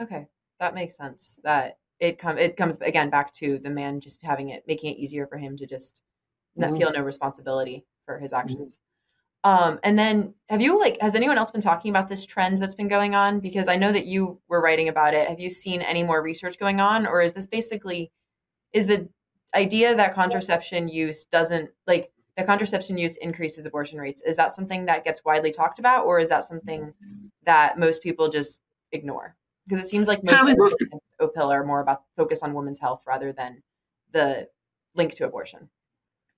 Okay, 0.00 0.26
that 0.60 0.74
makes 0.74 0.96
sense. 0.96 1.40
That 1.42 1.78
it 1.98 2.18
come 2.18 2.38
it 2.38 2.56
comes 2.56 2.78
again 2.78 3.10
back 3.10 3.32
to 3.34 3.58
the 3.58 3.70
man 3.70 4.00
just 4.00 4.22
having 4.22 4.50
it, 4.50 4.64
making 4.66 4.92
it 4.92 4.98
easier 4.98 5.26
for 5.26 5.38
him 5.38 5.56
to 5.56 5.66
just 5.66 6.02
mm-hmm. 6.58 6.76
feel 6.76 6.92
no 6.92 7.02
responsibility 7.02 7.84
for 8.06 8.18
his 8.18 8.32
mm-hmm. 8.32 8.40
actions. 8.40 8.80
Um, 9.42 9.80
and 9.82 9.98
then 9.98 10.34
have 10.50 10.60
you 10.60 10.78
like 10.78 10.98
has 11.00 11.14
anyone 11.14 11.38
else 11.38 11.50
been 11.50 11.60
talking 11.60 11.90
about 11.90 12.08
this 12.08 12.26
trend 12.26 12.58
that's 12.58 12.74
been 12.74 12.88
going 12.88 13.14
on? 13.14 13.40
Because 13.40 13.68
I 13.68 13.76
know 13.76 13.92
that 13.92 14.06
you 14.06 14.40
were 14.48 14.60
writing 14.60 14.88
about 14.88 15.14
it. 15.14 15.28
Have 15.28 15.40
you 15.40 15.50
seen 15.50 15.82
any 15.82 16.02
more 16.02 16.22
research 16.22 16.58
going 16.58 16.80
on, 16.80 17.06
or 17.06 17.22
is 17.22 17.32
this 17.32 17.46
basically 17.46 18.12
is 18.72 18.86
the 18.86 19.08
idea 19.54 19.94
that 19.94 20.14
contraception 20.14 20.88
use 20.88 21.24
doesn't 21.24 21.70
like 21.86 22.10
the 22.36 22.44
contraception 22.44 22.96
use 22.96 23.16
increases 23.16 23.66
abortion 23.66 23.98
rates? 23.98 24.22
Is 24.22 24.36
that 24.36 24.50
something 24.50 24.86
that 24.86 25.04
gets 25.04 25.24
widely 25.24 25.52
talked 25.52 25.78
about, 25.78 26.06
or 26.06 26.18
is 26.18 26.28
that 26.28 26.44
something 26.44 26.92
that 27.44 27.78
most 27.78 28.02
people 28.02 28.28
just 28.28 28.60
ignore? 28.92 29.36
Because 29.66 29.84
it 29.84 29.88
seems 29.88 30.08
like 30.08 30.22
most 30.22 30.30
Sadly, 30.30 30.54
most 30.56 30.76
OPIL 31.20 31.52
are 31.52 31.64
more 31.64 31.80
about 31.80 32.02
focus 32.16 32.42
on 32.42 32.54
women's 32.54 32.78
health 32.78 33.02
rather 33.06 33.32
than 33.32 33.62
the 34.12 34.48
link 34.94 35.14
to 35.14 35.24
abortion. 35.24 35.68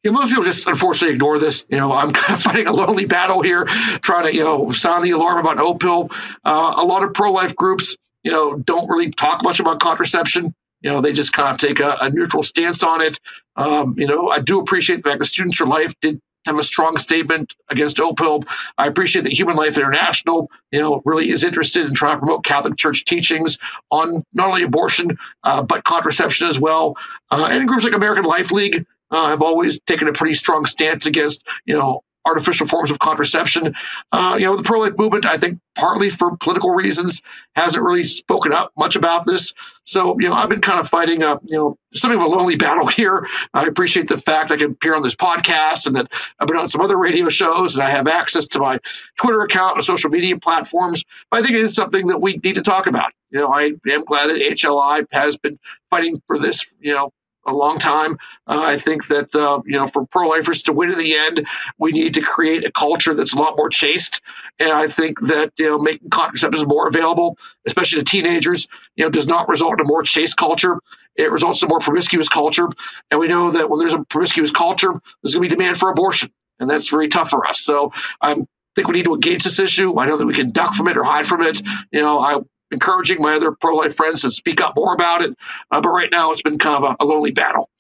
Yeah, 0.02 0.11
most 0.11 0.31
people 0.31 0.42
just 0.42 0.66
unfortunately 0.66 1.14
ignore 1.14 1.38
this. 1.38 1.64
You 1.69 1.76
know, 1.76 1.92
I'm 1.92 2.11
kind 2.12 2.37
of 2.37 2.42
fighting 2.42 2.66
a 2.66 2.73
lonely 2.73 3.04
battle 3.04 3.42
here, 3.42 3.64
trying 4.02 4.25
to, 4.25 4.35
you 4.35 4.42
know, 4.42 4.73
sound 4.73 5.04
the 5.04 5.11
alarm 5.11 5.38
about 5.38 5.59
Opill. 5.59 6.12
Uh, 6.45 6.75
a 6.76 6.85
lot 6.85 7.04
of 7.04 7.14
pro 7.14 7.33
life 7.33 7.54
groups, 7.54 7.97
you 8.25 8.33
know, 8.33 8.57
don't 8.57 8.88
really 8.88 9.11
talk 9.11 9.45
much 9.45 9.61
about 9.61 9.81
contraception. 9.81 10.54
You 10.83 10.91
know, 10.91 11.01
they 11.01 11.12
just 11.12 11.33
kind 11.33 11.51
of 11.51 11.59
take 11.59 11.81
a, 11.81 11.97
a 12.01 12.11
neutral 12.11 12.43
stance 12.43 12.83
on 12.83 13.01
it. 13.01 13.19
Um, 13.57 13.95
you 13.97 14.07
know, 14.07 14.29
I 14.29 14.41
do 14.41 14.61
appreciate 14.61 14.97
the 14.97 15.03
fact 15.03 15.21
that 15.21 15.27
Students 15.27 15.57
for 15.57 15.67
Life 15.67 15.95
did 16.01 16.21
have 16.47 16.59
a 16.59 16.62
strong 16.65 16.97
statement 16.97 17.55
against 17.69 17.99
Opill. 17.99 18.45
I 18.79 18.87
appreciate 18.87 19.23
that 19.23 19.33
Human 19.33 19.57
Life 19.57 19.79
International, 19.79 20.51
you 20.73 20.81
know, 20.81 21.01
really 21.05 21.31
is 21.31 21.45
interested 21.45 21.87
in 21.87 21.95
trying 21.95 22.17
to 22.17 22.19
promote 22.19 22.45
Catholic 22.45 22.77
Church 22.77 23.05
teachings 23.05 23.59
on 23.91 24.23
not 24.33 24.49
only 24.49 24.62
abortion 24.62 25.17
uh, 25.45 25.62
but 25.62 25.85
contraception 25.85 26.49
as 26.49 26.59
well. 26.59 26.97
Uh, 27.31 27.49
and 27.51 27.69
groups 27.69 27.85
like 27.85 27.95
American 27.95 28.25
Life 28.25 28.51
League 28.51 28.85
uh, 29.11 29.29
have 29.29 29.43
always 29.43 29.81
taken 29.83 30.09
a 30.09 30.12
pretty 30.12 30.35
strong 30.35 30.67
stance 30.67 31.07
against, 31.07 31.47
you 31.65 31.77
know, 31.77 32.03
artificial 32.26 32.67
forms 32.67 32.91
of 32.91 32.99
contraception. 32.99 33.75
Uh, 34.12 34.37
you 34.38 34.45
know, 34.45 34.57
the 34.57 34.62
pro 34.62 34.81
life 34.81 34.97
movement, 34.97 35.26
I 35.26 35.37
think, 35.37 35.59
partly 35.75 36.11
for 36.11 36.37
political 36.37 36.71
reasons, 36.71 37.23
hasn't 37.57 37.85
really 37.85 38.05
spoken 38.05 38.52
up 38.52 38.73
much 38.76 38.97
about 38.97 39.26
this. 39.26 39.55
So, 39.85 40.17
you 40.21 40.29
know, 40.29 40.35
I've 40.35 40.49
been 40.49 40.61
kind 40.61 40.79
of 40.79 40.88
fighting 40.88 41.23
a, 41.23 41.41
you 41.45 41.57
know, 41.57 41.76
something 41.95 42.21
of 42.21 42.25
a 42.25 42.29
lonely 42.29 42.57
battle 42.57 42.87
here. 42.88 43.26
I 43.55 43.67
appreciate 43.67 44.09
the 44.09 44.17
fact 44.17 44.50
I 44.50 44.57
can 44.57 44.73
appear 44.73 44.95
on 44.95 45.02
this 45.02 45.14
podcast 45.14 45.87
and 45.87 45.97
that 45.97 46.12
I've 46.38 46.49
been 46.49 46.57
on 46.57 46.69
some 46.69 46.81
other 46.81 46.99
radio 46.99 47.29
shows 47.29 47.75
and 47.75 47.85
I 47.85 47.91
have 47.91 48.07
access 48.09 48.47
to 48.49 48.59
my 48.59 48.79
Twitter 49.21 49.41
account 49.41 49.76
and 49.76 49.85
social 49.85 50.11
media 50.11 50.38
platforms. 50.38 51.05
But 51.31 51.41
I 51.41 51.43
think 51.43 51.55
it 51.55 51.64
is 51.64 51.75
something 51.75 52.07
that 52.07 52.21
we 52.21 52.38
need 52.45 52.55
to 52.55 52.62
talk 52.62 52.87
about. 52.87 53.12
You 53.31 53.41
know, 53.41 53.52
I 53.52 53.73
am 53.88 54.05
glad 54.05 54.29
that 54.29 54.41
HLI 54.41 55.07
has 55.11 55.37
been 55.37 55.59
fighting 55.91 56.23
for 56.26 56.38
this, 56.38 56.75
you 56.81 56.93
know, 56.93 57.12
a 57.47 57.53
long 57.53 57.79
time. 57.79 58.19
Uh, 58.47 58.63
I 58.63 58.77
think 58.77 59.09
that 59.09 59.35
uh, 59.35 59.61
you 59.65 59.73
know, 59.73 59.87
for 59.87 60.07
pro-lifers 60.07 60.63
to 60.65 60.73
win 60.73 60.91
in 60.91 60.99
the 60.99 61.17
end, 61.17 61.47
we 61.79 61.93
need 61.93 62.15
to 62.15 62.21
create 62.21 62.65
a 62.67 62.73
culture 62.73 63.15
that's 63.15 63.35
a 63.35 63.39
lot 63.39 63.57
more 63.57 63.69
chaste. 63.69 64.21
And 64.59 64.71
I 64.71 64.89
think 64.89 65.21
that 65.23 65.53
you 65.59 65.67
know, 65.67 65.79
making 65.79 66.11
contraceptives 66.11 66.67
more 66.67 66.89
available, 66.89 67.39
especially 67.67 67.99
to 67.99 68.05
teenagers, 68.05 68.69
you 68.97 69.05
know, 69.05 69.11
does 69.11 69.27
not 69.27 69.49
result 69.49 69.75
in 69.75 69.81
a 69.81 69.89
more 69.89 70.03
chaste 70.03 70.37
culture. 70.37 70.79
It 71.17 71.31
results 71.31 71.63
in 71.63 71.67
a 71.67 71.69
more 71.69 71.81
promiscuous 71.81 72.29
culture. 72.29 72.69
And 73.11 73.21
we 73.21 73.29
know 73.29 73.51
that 73.51 73.69
when 73.69 73.79
there's 73.79 73.95
a 73.95 74.05
promiscuous 74.05 74.51
culture, 74.51 74.93
there's 75.23 75.35
going 75.35 75.49
to 75.49 75.55
be 75.55 75.61
demand 75.61 75.79
for 75.79 75.91
abortion, 75.91 76.31
and 76.59 76.71
that's 76.71 76.89
very 76.89 77.09
tough 77.09 77.31
for 77.31 77.47
us. 77.47 77.61
So 77.61 77.93
I'm 78.21 78.47
think 78.75 78.89
we 78.89 78.95
need 78.95 79.05
to 79.05 79.15
engage 79.15 79.45
this 79.45 79.59
issue. 79.59 79.99
I 79.99 80.07
know 80.07 80.17
that 80.17 80.27
we 80.27 80.35
can 80.35 80.51
duck 80.51 80.75
from 80.75 80.89
it 80.89 80.97
or 80.97 81.05
hide 81.05 81.27
from 81.27 81.43
it. 81.43 81.61
You 81.91 82.01
know, 82.01 82.19
I 82.19 82.39
encouraging 82.73 83.21
my 83.21 83.35
other 83.35 83.52
pro 83.52 83.75
life 83.75 83.95
friends 83.95 84.23
to 84.23 84.31
speak 84.31 84.61
up 84.61 84.75
more 84.76 84.95
about 84.95 85.23
it. 85.23 85.37
Uh, 85.71 85.81
but 85.81 85.91
right 85.91 86.11
now, 86.11 86.33
it's 86.33 86.43
been 86.43 86.59
kind 86.59 86.83
of 86.83 86.91
a, 86.91 86.97
a, 87.02 87.05
lonely 87.05 87.31
battle. 87.31 87.71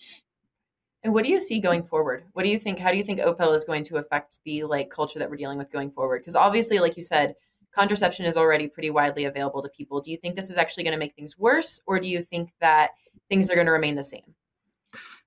And 1.02 1.12
what 1.12 1.24
do 1.24 1.30
you 1.30 1.40
see 1.40 1.60
going 1.60 1.82
forward? 1.82 2.24
What 2.32 2.44
do 2.44 2.50
you 2.50 2.58
think? 2.58 2.78
How 2.78 2.92
do 2.92 2.96
you 2.96 3.04
think 3.04 3.20
Opill 3.20 3.54
is 3.54 3.64
going 3.64 3.82
to 3.84 3.96
affect 3.96 4.38
the 4.44 4.64
like 4.64 4.90
culture 4.90 5.18
that 5.18 5.28
we're 5.28 5.36
dealing 5.36 5.58
with 5.58 5.70
going 5.72 5.90
forward? 5.90 6.20
Because 6.20 6.36
obviously, 6.36 6.78
like 6.78 6.96
you 6.96 7.02
said, 7.02 7.34
contraception 7.74 8.26
is 8.26 8.36
already 8.36 8.68
pretty 8.68 8.90
widely 8.90 9.24
available 9.24 9.62
to 9.62 9.68
people. 9.70 10.00
Do 10.00 10.10
you 10.10 10.16
think 10.16 10.36
this 10.36 10.50
is 10.50 10.56
actually 10.56 10.84
going 10.84 10.92
to 10.92 10.98
make 10.98 11.14
things 11.14 11.38
worse, 11.38 11.80
or 11.86 11.98
do 11.98 12.06
you 12.06 12.22
think 12.22 12.50
that 12.60 12.90
things 13.28 13.50
are 13.50 13.54
going 13.54 13.66
to 13.66 13.72
remain 13.72 13.96
the 13.96 14.04
same? 14.04 14.34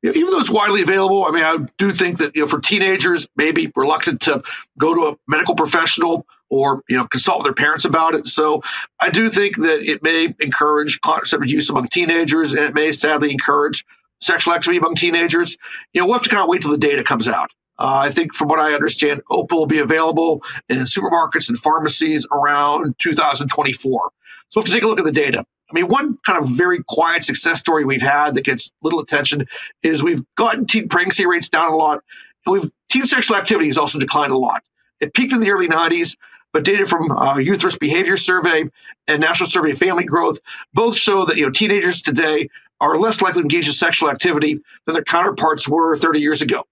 even 0.03 0.29
though 0.29 0.39
it's 0.39 0.51
widely 0.51 0.83
available, 0.83 1.25
I 1.25 1.31
mean, 1.31 1.43
I 1.43 1.57
do 1.77 1.91
think 1.91 2.19
that 2.19 2.35
you 2.35 2.41
know, 2.41 2.47
for 2.47 2.59
teenagers, 2.59 3.27
maybe 3.35 3.71
reluctant 3.75 4.21
to 4.21 4.43
go 4.77 4.93
to 4.93 5.13
a 5.13 5.17
medical 5.27 5.55
professional 5.55 6.27
or 6.49 6.83
you 6.87 6.97
know 6.97 7.07
consult 7.07 7.39
with 7.39 7.45
their 7.45 7.53
parents 7.53 7.85
about 7.85 8.13
it. 8.15 8.27
So 8.27 8.61
I 9.01 9.09
do 9.09 9.29
think 9.29 9.57
that 9.57 9.81
it 9.81 10.03
may 10.03 10.33
encourage 10.39 11.01
contraceptive 11.01 11.49
use 11.49 11.69
among 11.69 11.87
teenagers, 11.87 12.53
and 12.53 12.63
it 12.63 12.73
may 12.73 12.91
sadly 12.91 13.31
encourage 13.31 13.85
sexual 14.21 14.53
activity 14.53 14.77
among 14.77 14.95
teenagers. 14.95 15.57
You 15.93 16.01
know, 16.01 16.07
we'll 16.07 16.15
have 16.15 16.23
to 16.23 16.29
kind 16.29 16.43
of 16.43 16.49
wait 16.49 16.61
till 16.61 16.71
the 16.71 16.77
data 16.77 17.03
comes 17.03 17.27
out. 17.27 17.51
Uh, 17.77 18.03
I 18.05 18.09
think, 18.09 18.33
from 18.33 18.47
what 18.47 18.59
I 18.59 18.73
understand, 18.73 19.21
Opill 19.29 19.51
will 19.51 19.65
be 19.65 19.79
available 19.79 20.43
in 20.69 20.79
supermarkets 20.79 21.49
and 21.49 21.57
pharmacies 21.57 22.25
around 22.31 22.95
2024. 22.99 24.11
So 24.47 24.59
we'll 24.59 24.63
have 24.63 24.67
to 24.67 24.71
take 24.71 24.83
a 24.83 24.87
look 24.87 24.99
at 24.99 25.05
the 25.05 25.11
data. 25.11 25.45
I 25.69 25.73
mean, 25.73 25.87
one 25.87 26.17
kind 26.25 26.41
of 26.41 26.49
very 26.49 26.83
quiet 26.87 27.23
success 27.23 27.59
story 27.59 27.85
we've 27.85 28.01
had 28.01 28.35
that 28.35 28.45
gets 28.45 28.71
little 28.81 28.99
attention 28.99 29.47
is 29.83 30.03
we've 30.03 30.21
gotten 30.35 30.65
teen 30.65 30.87
pregnancy 30.87 31.25
rates 31.25 31.49
down 31.49 31.71
a 31.71 31.75
lot, 31.75 32.01
and 32.45 32.53
we've 32.53 32.69
teen 32.89 33.03
sexual 33.03 33.35
activity 33.35 33.67
has 33.67 33.77
also 33.77 33.99
declined 33.99 34.31
a 34.31 34.37
lot. 34.37 34.63
It 35.01 35.13
peaked 35.13 35.33
in 35.33 35.41
the 35.41 35.51
early 35.51 35.67
90s, 35.67 36.15
but 36.55 36.63
data 36.63 36.85
from 36.85 37.11
uh, 37.11 37.35
Youth 37.37 37.65
Risk 37.65 37.81
Behavior 37.81 38.15
Survey 38.15 38.63
and 39.09 39.19
National 39.19 39.49
Survey 39.49 39.71
of 39.71 39.77
Family 39.77 40.05
Growth 40.05 40.39
both 40.73 40.95
show 40.95 41.25
that 41.25 41.35
you 41.35 41.43
know 41.43 41.51
teenagers 41.51 42.01
today 42.01 42.47
are 42.79 42.97
less 42.97 43.21
likely 43.21 43.41
to 43.41 43.43
engage 43.43 43.67
in 43.67 43.73
sexual 43.73 44.09
activity 44.09 44.61
than 44.85 44.93
their 44.93 45.03
counterparts 45.03 45.67
were 45.67 45.97
30 45.97 46.21
years 46.21 46.41
ago, 46.41 46.65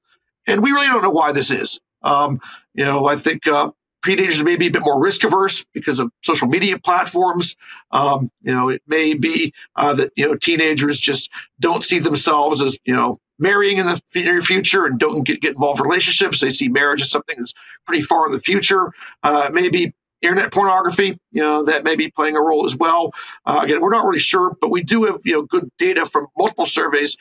and 0.47 0.63
we 0.63 0.71
really 0.71 0.87
don't 0.87 1.01
know 1.01 1.11
why 1.11 1.33
this 1.33 1.51
is. 1.51 1.81
Um, 2.01 2.39
you 2.73 2.85
know, 2.85 3.07
I 3.07 3.17
think 3.17 3.45
uh, 3.45 3.71
teenagers 4.05 4.41
may 4.41 4.55
be 4.55 4.67
a 4.67 4.71
bit 4.71 4.83
more 4.85 5.01
risk 5.01 5.25
averse 5.25 5.65
because 5.73 5.99
of 5.99 6.13
social 6.23 6.47
media 6.47 6.79
platforms. 6.79 7.57
Um, 7.91 8.31
you 8.41 8.53
know, 8.53 8.69
it 8.69 8.83
may 8.87 9.15
be 9.15 9.53
uh, 9.75 9.93
that 9.95 10.13
you 10.15 10.25
know 10.25 10.35
teenagers 10.35 10.97
just 10.97 11.29
don't 11.59 11.83
see 11.83 11.99
themselves 11.99 12.61
as 12.61 12.77
you 12.85 12.95
know 12.95 13.19
marrying 13.43 13.77
in 13.77 13.85
the 13.85 14.01
near 14.15 14.41
future 14.41 14.85
and 14.85 14.97
don't 14.97 15.23
get, 15.23 15.41
get 15.41 15.51
involved 15.51 15.79
in 15.79 15.85
relationships. 15.85 16.39
They 16.39 16.49
see 16.49 16.69
marriage 16.69 17.01
as 17.01 17.11
something 17.11 17.35
that's 17.37 17.53
pretty 17.85 18.01
far 18.01 18.25
in 18.25 18.31
the 18.31 18.39
future. 18.39 18.91
Uh, 19.21 19.49
maybe 19.53 19.93
internet 20.21 20.51
pornography, 20.51 21.19
you 21.31 21.41
know, 21.41 21.63
that 21.65 21.83
may 21.83 21.95
be 21.95 22.09
playing 22.09 22.37
a 22.37 22.41
role 22.41 22.65
as 22.65 22.75
well. 22.75 23.13
Uh, 23.45 23.59
again, 23.61 23.81
we're 23.81 23.91
not 23.91 24.05
really 24.05 24.19
sure, 24.19 24.55
but 24.61 24.71
we 24.71 24.81
do 24.81 25.03
have 25.03 25.17
you 25.25 25.33
know 25.33 25.41
good 25.43 25.69
data 25.77 26.05
from 26.05 26.27
multiple 26.37 26.65
surveys 26.65 27.17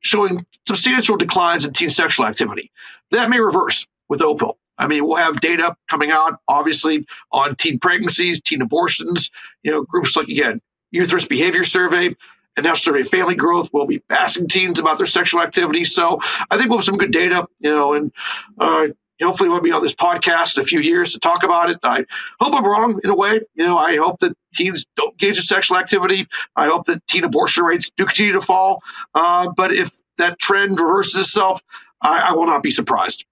showing 0.00 0.46
substantial 0.66 1.16
declines 1.16 1.64
in 1.64 1.72
teen 1.72 1.90
sexual 1.90 2.24
activity. 2.24 2.70
That 3.10 3.28
may 3.28 3.40
reverse 3.40 3.86
with 4.08 4.20
Opill. 4.20 4.54
I 4.78 4.86
mean, 4.86 5.04
we'll 5.04 5.16
have 5.16 5.40
data 5.40 5.76
coming 5.88 6.10
out, 6.10 6.38
obviously, 6.48 7.06
on 7.32 7.56
teen 7.56 7.78
pregnancies, 7.78 8.40
teen 8.40 8.62
abortions. 8.62 9.30
You 9.62 9.72
know, 9.72 9.82
groups 9.82 10.16
like 10.16 10.28
again, 10.28 10.60
Youth 10.92 11.12
Risk 11.12 11.28
Behavior 11.28 11.64
Survey 11.64 12.14
and 12.56 12.66
Survey 12.78 13.02
Family 13.02 13.34
Growth 13.34 13.70
We'll 13.72 13.86
be 13.86 14.02
asking 14.10 14.48
teens 14.48 14.78
about 14.78 14.98
their 14.98 15.06
sexual 15.06 15.40
activity. 15.40 15.84
So 15.84 16.20
I 16.50 16.56
think 16.56 16.68
we'll 16.68 16.78
have 16.78 16.84
some 16.84 16.96
good 16.96 17.12
data. 17.12 17.46
You 17.60 17.70
know, 17.70 17.94
and 17.94 18.12
uh, 18.58 18.88
hopefully 19.22 19.48
we'll 19.48 19.60
be 19.60 19.72
on 19.72 19.82
this 19.82 19.94
podcast 19.94 20.56
in 20.56 20.62
a 20.62 20.66
few 20.66 20.80
years 20.80 21.12
to 21.12 21.18
talk 21.18 21.42
about 21.42 21.70
it. 21.70 21.78
I 21.82 22.04
hope 22.40 22.54
I'm 22.54 22.64
wrong 22.64 23.00
in 23.02 23.10
a 23.10 23.16
way. 23.16 23.40
You 23.54 23.64
know, 23.64 23.78
I 23.78 23.96
hope 23.96 24.18
that 24.20 24.36
teens 24.54 24.86
don't 24.96 25.12
engage 25.12 25.36
in 25.36 25.42
sexual 25.42 25.76
activity. 25.76 26.26
I 26.56 26.66
hope 26.66 26.84
that 26.86 27.06
teen 27.06 27.24
abortion 27.24 27.64
rates 27.64 27.90
do 27.96 28.04
continue 28.06 28.32
to 28.32 28.40
fall. 28.40 28.82
Uh, 29.14 29.50
but 29.56 29.72
if 29.72 29.90
that 30.18 30.38
trend 30.38 30.78
reverses 30.78 31.20
itself, 31.20 31.62
I, 32.02 32.30
I 32.30 32.32
will 32.32 32.46
not 32.46 32.62
be 32.62 32.70
surprised. 32.70 33.24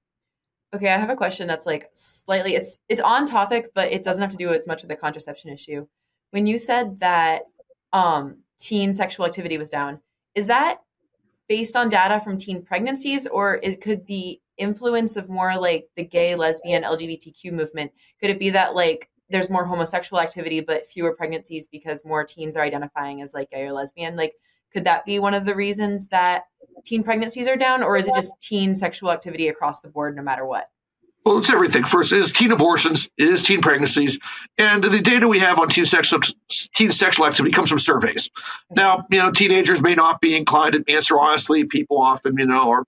Okay, 0.75 0.89
I 0.89 0.97
have 0.97 1.11
a 1.11 1.17
question 1.17 1.47
that's 1.47 1.67
like 1.67 1.91
slightly 1.93 2.55
it's 2.55 2.79
it's 2.89 3.01
on 3.01 3.27
topic, 3.27 3.73
but 3.75 3.93
it 3.93 4.03
doesn't 4.03 4.23
have 4.23 4.31
to 4.31 4.39
do 4.39 4.55
as 4.55 4.67
much 4.67 4.83
with 4.83 4.89
the 4.89 4.97
contraception 4.97 5.51
issue. 5.51 5.87
When 6.31 6.47
you 6.47 6.59
said 6.59 7.01
that 7.01 7.43
um, 7.93 8.39
teen 8.63 8.93
sexual 8.93 9.27
activity 9.27 9.59
was 9.59 9.69
down, 9.69 10.01
is 10.35 10.47
that 10.47 10.79
based 11.49 11.77
on 11.77 11.89
data 11.89 12.21
from 12.21 12.37
teen 12.37 12.63
pregnancies, 12.63 13.27
or 13.27 13.61
it 13.63 13.81
could 13.81 14.07
the 14.07 14.41
influence 14.57 15.17
of 15.17 15.29
more 15.29 15.59
like 15.59 15.89
the 15.97 16.05
gay, 16.05 16.35
lesbian, 16.35 16.85
LGBTQ 16.85 17.53
movement? 17.53 17.93
Could 18.21 18.31
it 18.31 18.39
be 18.39 18.51
that 18.51 18.75
like 18.75 19.11
there's 19.29 19.51
more 19.51 19.65
homosexual 19.65 20.21
activity 20.21 20.61
but 20.61 20.87
fewer 20.87 21.15
pregnancies 21.15 21.67
because 21.67 22.05
more 22.05 22.25
teens 22.25 22.57
are 22.57 22.63
identifying 22.63 23.21
as 23.23 23.35
like 23.35 23.51
gay 23.51 23.63
or 23.63 23.73
lesbian? 23.73 24.17
Like, 24.17 24.35
could 24.73 24.85
that 24.85 25.05
be 25.05 25.19
one 25.19 25.35
of 25.35 25.45
the 25.45 25.55
reasons 25.55 26.09
that 26.09 26.45
teen 26.85 27.03
pregnancies 27.03 27.49
are 27.49 27.57
down, 27.57 27.83
or 27.83 27.97
is 27.97 28.07
it 28.07 28.15
just 28.15 28.33
teen 28.41 28.75
sexual 28.75 29.11
activity 29.11 29.49
across 29.49 29.81
the 29.81 29.89
board, 29.89 30.17
no 30.17 30.23
matter 30.23 30.47
what? 30.47 30.71
Well, 31.25 31.39
it's 31.39 31.53
everything. 31.53 31.85
First, 31.85 32.13
is 32.13 32.33
teen 32.33 32.51
abortions, 32.51 33.09
is 33.17 33.45
teen 33.45 33.61
pregnancies, 33.61 34.19
and 34.59 34.83
the 34.83 35.01
data 35.01 35.29
we 35.29 35.39
have 35.39 35.59
on 35.59 35.69
teen 35.69 35.85
sexual 35.85 36.21
teen 36.75 36.91
sexual 36.91 37.27
activity 37.27 37.53
comes 37.53 37.71
from 37.71 37.79
surveys. 37.79 38.29
Now, 38.71 39.07
you 39.09 39.19
know, 39.19 39.31
teenagers 39.31 39.81
may 39.81 39.95
not 39.95 40.21
be 40.21 40.37
inclined 40.37 40.75
to 40.75 40.85
answer 40.93 41.19
honestly. 41.21 41.65
People 41.65 42.01
often, 42.01 42.37
you 42.39 42.47
know, 42.47 42.71
are 42.71 42.85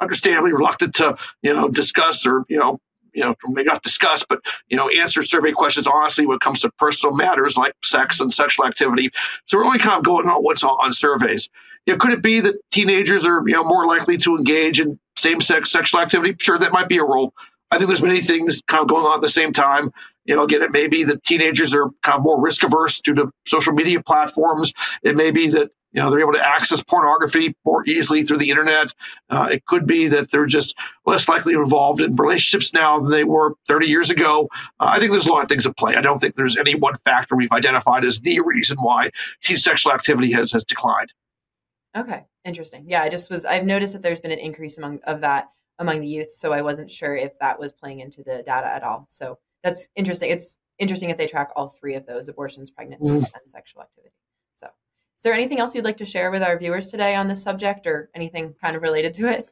understandably 0.00 0.52
reluctant 0.52 0.94
to, 0.96 1.16
you 1.42 1.54
know, 1.54 1.68
discuss 1.68 2.24
or, 2.26 2.44
you 2.48 2.58
know, 2.58 2.78
you 3.14 3.22
know, 3.22 3.34
maybe 3.48 3.68
not 3.68 3.82
discuss, 3.82 4.24
but 4.26 4.40
you 4.68 4.76
know, 4.76 4.88
answer 4.88 5.22
survey 5.22 5.52
questions 5.52 5.86
honestly 5.86 6.26
when 6.26 6.36
it 6.36 6.40
comes 6.40 6.62
to 6.62 6.70
personal 6.78 7.14
matters 7.14 7.56
like 7.56 7.74
sex 7.84 8.20
and 8.20 8.32
sexual 8.32 8.66
activity. 8.66 9.10
So 9.46 9.58
we're 9.58 9.64
only 9.64 9.78
kind 9.78 9.98
of 9.98 10.04
going 10.04 10.28
on 10.28 10.42
what's 10.42 10.64
on, 10.64 10.70
on 10.82 10.92
surveys. 10.92 11.50
You 11.86 11.94
know, 11.94 11.98
could 11.98 12.12
it 12.12 12.22
be 12.22 12.40
that 12.40 12.54
teenagers 12.70 13.26
are 13.26 13.42
you 13.46 13.54
know 13.54 13.64
more 13.64 13.86
likely 13.86 14.16
to 14.18 14.36
engage 14.36 14.80
in 14.80 14.98
same-sex 15.16 15.70
sexual 15.70 16.00
activity? 16.00 16.36
Sure, 16.40 16.56
that 16.58 16.72
might 16.72 16.88
be 16.88 16.98
a 16.98 17.04
role. 17.04 17.34
I 17.72 17.78
think 17.78 17.88
there's 17.88 18.02
many 18.02 18.20
things 18.20 18.60
kind 18.66 18.82
of 18.82 18.88
going 18.88 19.06
on 19.06 19.14
at 19.14 19.22
the 19.22 19.30
same 19.30 19.50
time. 19.50 19.92
You 20.26 20.36
know, 20.36 20.42
again, 20.42 20.60
it 20.60 20.72
may 20.72 20.88
be 20.88 21.04
that 21.04 21.24
teenagers 21.24 21.74
are 21.74 21.88
kind 22.02 22.18
of 22.18 22.22
more 22.22 22.38
risk 22.38 22.62
averse 22.62 23.00
due 23.00 23.14
to 23.14 23.32
social 23.46 23.72
media 23.72 24.02
platforms. 24.02 24.74
It 25.02 25.16
may 25.16 25.30
be 25.30 25.48
that 25.48 25.70
you 25.92 26.02
know 26.02 26.10
they're 26.10 26.20
able 26.20 26.34
to 26.34 26.46
access 26.46 26.82
pornography 26.82 27.56
more 27.64 27.82
easily 27.86 28.24
through 28.24 28.38
the 28.38 28.50
internet. 28.50 28.92
Uh, 29.30 29.48
it 29.50 29.64
could 29.64 29.86
be 29.86 30.06
that 30.08 30.30
they're 30.30 30.44
just 30.44 30.76
less 31.06 31.30
likely 31.30 31.54
involved 31.54 32.02
in 32.02 32.14
relationships 32.14 32.74
now 32.74 33.00
than 33.00 33.10
they 33.10 33.24
were 33.24 33.54
30 33.68 33.86
years 33.86 34.10
ago. 34.10 34.50
Uh, 34.78 34.90
I 34.92 34.98
think 34.98 35.10
there's 35.10 35.26
a 35.26 35.32
lot 35.32 35.42
of 35.42 35.48
things 35.48 35.66
at 35.66 35.74
play. 35.78 35.96
I 35.96 36.02
don't 36.02 36.18
think 36.18 36.34
there's 36.34 36.58
any 36.58 36.74
one 36.74 36.94
factor 37.06 37.36
we've 37.36 37.52
identified 37.52 38.04
as 38.04 38.20
the 38.20 38.38
reason 38.40 38.76
why 38.82 39.08
teen 39.42 39.56
sexual 39.56 39.92
activity 39.92 40.30
has 40.32 40.52
has 40.52 40.62
declined. 40.62 41.14
Okay, 41.96 42.24
interesting. 42.44 42.84
Yeah, 42.86 43.02
I 43.02 43.08
just 43.08 43.30
was 43.30 43.46
I've 43.46 43.64
noticed 43.64 43.94
that 43.94 44.02
there's 44.02 44.20
been 44.20 44.30
an 44.30 44.38
increase 44.38 44.76
among 44.76 45.00
of 45.04 45.22
that 45.22 45.48
among 45.78 46.00
the 46.00 46.06
youth, 46.06 46.32
so 46.32 46.52
I 46.52 46.62
wasn't 46.62 46.90
sure 46.90 47.16
if 47.16 47.38
that 47.40 47.58
was 47.58 47.72
playing 47.72 48.00
into 48.00 48.22
the 48.22 48.42
data 48.44 48.66
at 48.66 48.82
all. 48.82 49.06
So 49.08 49.38
that's 49.62 49.88
interesting. 49.96 50.30
It's 50.30 50.56
interesting 50.78 51.10
if 51.10 51.16
they 51.16 51.26
track 51.26 51.50
all 51.56 51.68
three 51.68 51.94
of 51.94 52.06
those 52.06 52.28
abortions, 52.28 52.70
pregnancy, 52.70 53.08
mm. 53.08 53.16
and 53.16 53.42
sexual 53.46 53.82
activity. 53.82 54.14
So, 54.56 54.66
is 54.66 55.22
there 55.22 55.32
anything 55.32 55.60
else 55.60 55.74
you'd 55.74 55.84
like 55.84 55.98
to 55.98 56.04
share 56.04 56.30
with 56.30 56.42
our 56.42 56.58
viewers 56.58 56.90
today 56.90 57.14
on 57.14 57.28
this 57.28 57.42
subject 57.42 57.86
or 57.86 58.10
anything 58.14 58.54
kind 58.60 58.76
of 58.76 58.82
related 58.82 59.14
to 59.14 59.28
it? 59.28 59.50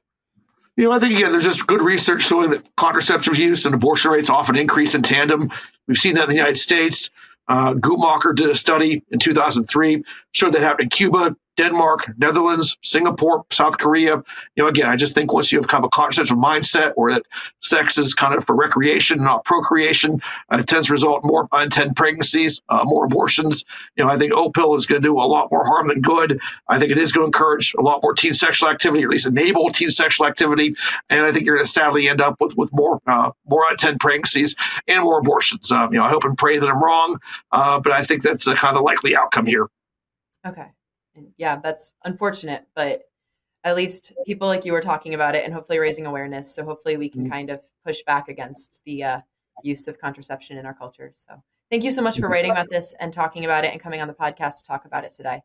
You 0.76 0.84
know, 0.84 0.92
I 0.92 0.98
think 0.98 1.16
again, 1.16 1.32
there's 1.32 1.44
just 1.44 1.66
good 1.66 1.82
research 1.82 2.22
showing 2.22 2.50
that 2.50 2.64
contraceptive 2.76 3.36
use 3.36 3.66
and 3.66 3.74
abortion 3.74 4.10
rates 4.10 4.30
often 4.30 4.56
increase 4.56 4.94
in 4.94 5.02
tandem. 5.02 5.50
We've 5.86 5.98
seen 5.98 6.14
that 6.14 6.24
in 6.24 6.30
the 6.30 6.36
United 6.36 6.56
States. 6.56 7.10
Uh, 7.48 7.74
Guttmacher 7.74 8.34
did 8.34 8.48
a 8.48 8.54
study 8.54 9.02
in 9.10 9.18
2003, 9.18 10.04
showed 10.32 10.52
that 10.52 10.62
happened 10.62 10.84
in 10.84 10.88
Cuba, 10.90 11.36
Denmark, 11.60 12.14
Netherlands, 12.16 12.78
Singapore, 12.82 13.44
South 13.50 13.76
Korea. 13.76 14.16
You 14.56 14.62
know, 14.62 14.66
again, 14.66 14.86
I 14.88 14.96
just 14.96 15.14
think 15.14 15.30
once 15.30 15.52
you 15.52 15.58
have 15.58 15.68
kind 15.68 15.84
of 15.84 15.88
a 15.88 15.90
contraceptive 15.90 16.38
mindset 16.38 16.94
or 16.96 17.12
that 17.12 17.26
sex 17.60 17.98
is 17.98 18.14
kind 18.14 18.34
of 18.34 18.44
for 18.44 18.56
recreation, 18.56 19.22
not 19.22 19.44
procreation, 19.44 20.22
uh, 20.48 20.62
tends 20.62 20.86
to 20.86 20.94
result 20.94 21.22
in 21.22 21.28
more 21.28 21.48
unintended 21.52 21.96
pregnancies, 21.96 22.62
uh, 22.70 22.82
more 22.86 23.04
abortions. 23.04 23.66
You 23.96 24.04
know, 24.04 24.10
I 24.10 24.16
think 24.16 24.32
Opill 24.32 24.74
is 24.78 24.86
going 24.86 25.02
to 25.02 25.06
do 25.06 25.18
a 25.18 25.28
lot 25.28 25.52
more 25.52 25.66
harm 25.66 25.88
than 25.88 26.00
good. 26.00 26.40
I 26.68 26.78
think 26.78 26.92
it 26.92 26.96
is 26.96 27.12
going 27.12 27.24
to 27.24 27.26
encourage 27.26 27.74
a 27.78 27.82
lot 27.82 28.02
more 28.02 28.14
teen 28.14 28.32
sexual 28.32 28.70
activity, 28.70 29.04
or 29.04 29.08
at 29.08 29.12
least 29.12 29.26
enable 29.26 29.68
teen 29.70 29.90
sexual 29.90 30.26
activity. 30.26 30.74
And 31.10 31.26
I 31.26 31.30
think 31.30 31.44
you're 31.44 31.56
going 31.56 31.66
to 31.66 31.70
sadly 31.70 32.08
end 32.08 32.22
up 32.22 32.36
with 32.40 32.56
with 32.56 32.72
more 32.72 33.02
uh, 33.06 33.32
more 33.46 33.66
unintended 33.66 34.00
pregnancies 34.00 34.56
and 34.88 35.04
more 35.04 35.18
abortions. 35.18 35.70
Um, 35.70 35.92
you 35.92 35.98
know, 35.98 36.06
I 36.06 36.08
hope 36.08 36.24
and 36.24 36.38
pray 36.38 36.58
that 36.58 36.70
I'm 36.70 36.82
wrong, 36.82 37.18
uh, 37.52 37.78
but 37.80 37.92
I 37.92 38.02
think 38.02 38.22
that's 38.22 38.46
kind 38.46 38.78
of 38.78 38.82
likely 38.82 39.14
outcome 39.14 39.44
here. 39.44 39.68
Okay 40.46 40.70
and 41.20 41.32
yeah, 41.36 41.56
that's 41.62 41.92
unfortunate, 42.04 42.64
but 42.74 43.02
at 43.64 43.76
least 43.76 44.12
people 44.26 44.48
like 44.48 44.64
you 44.64 44.74
are 44.74 44.80
talking 44.80 45.14
about 45.14 45.34
it 45.34 45.44
and 45.44 45.52
hopefully 45.52 45.78
raising 45.78 46.06
awareness. 46.06 46.52
So 46.54 46.64
hopefully 46.64 46.96
we 46.96 47.08
can 47.08 47.22
mm-hmm. 47.22 47.32
kind 47.32 47.50
of 47.50 47.60
push 47.84 48.02
back 48.06 48.28
against 48.28 48.80
the 48.84 49.04
uh, 49.04 49.20
use 49.62 49.86
of 49.88 49.98
contraception 49.98 50.56
in 50.56 50.66
our 50.66 50.74
culture. 50.74 51.12
So 51.14 51.42
thank 51.70 51.84
you 51.84 51.92
so 51.92 52.02
much 52.02 52.18
for 52.18 52.28
writing 52.28 52.50
about 52.50 52.70
this 52.70 52.94
and 53.00 53.12
talking 53.12 53.44
about 53.44 53.64
it 53.64 53.72
and 53.72 53.80
coming 53.80 54.00
on 54.00 54.08
the 54.08 54.14
podcast 54.14 54.58
to 54.58 54.64
talk 54.64 54.84
about 54.86 55.04
it 55.04 55.12
today. 55.12 55.42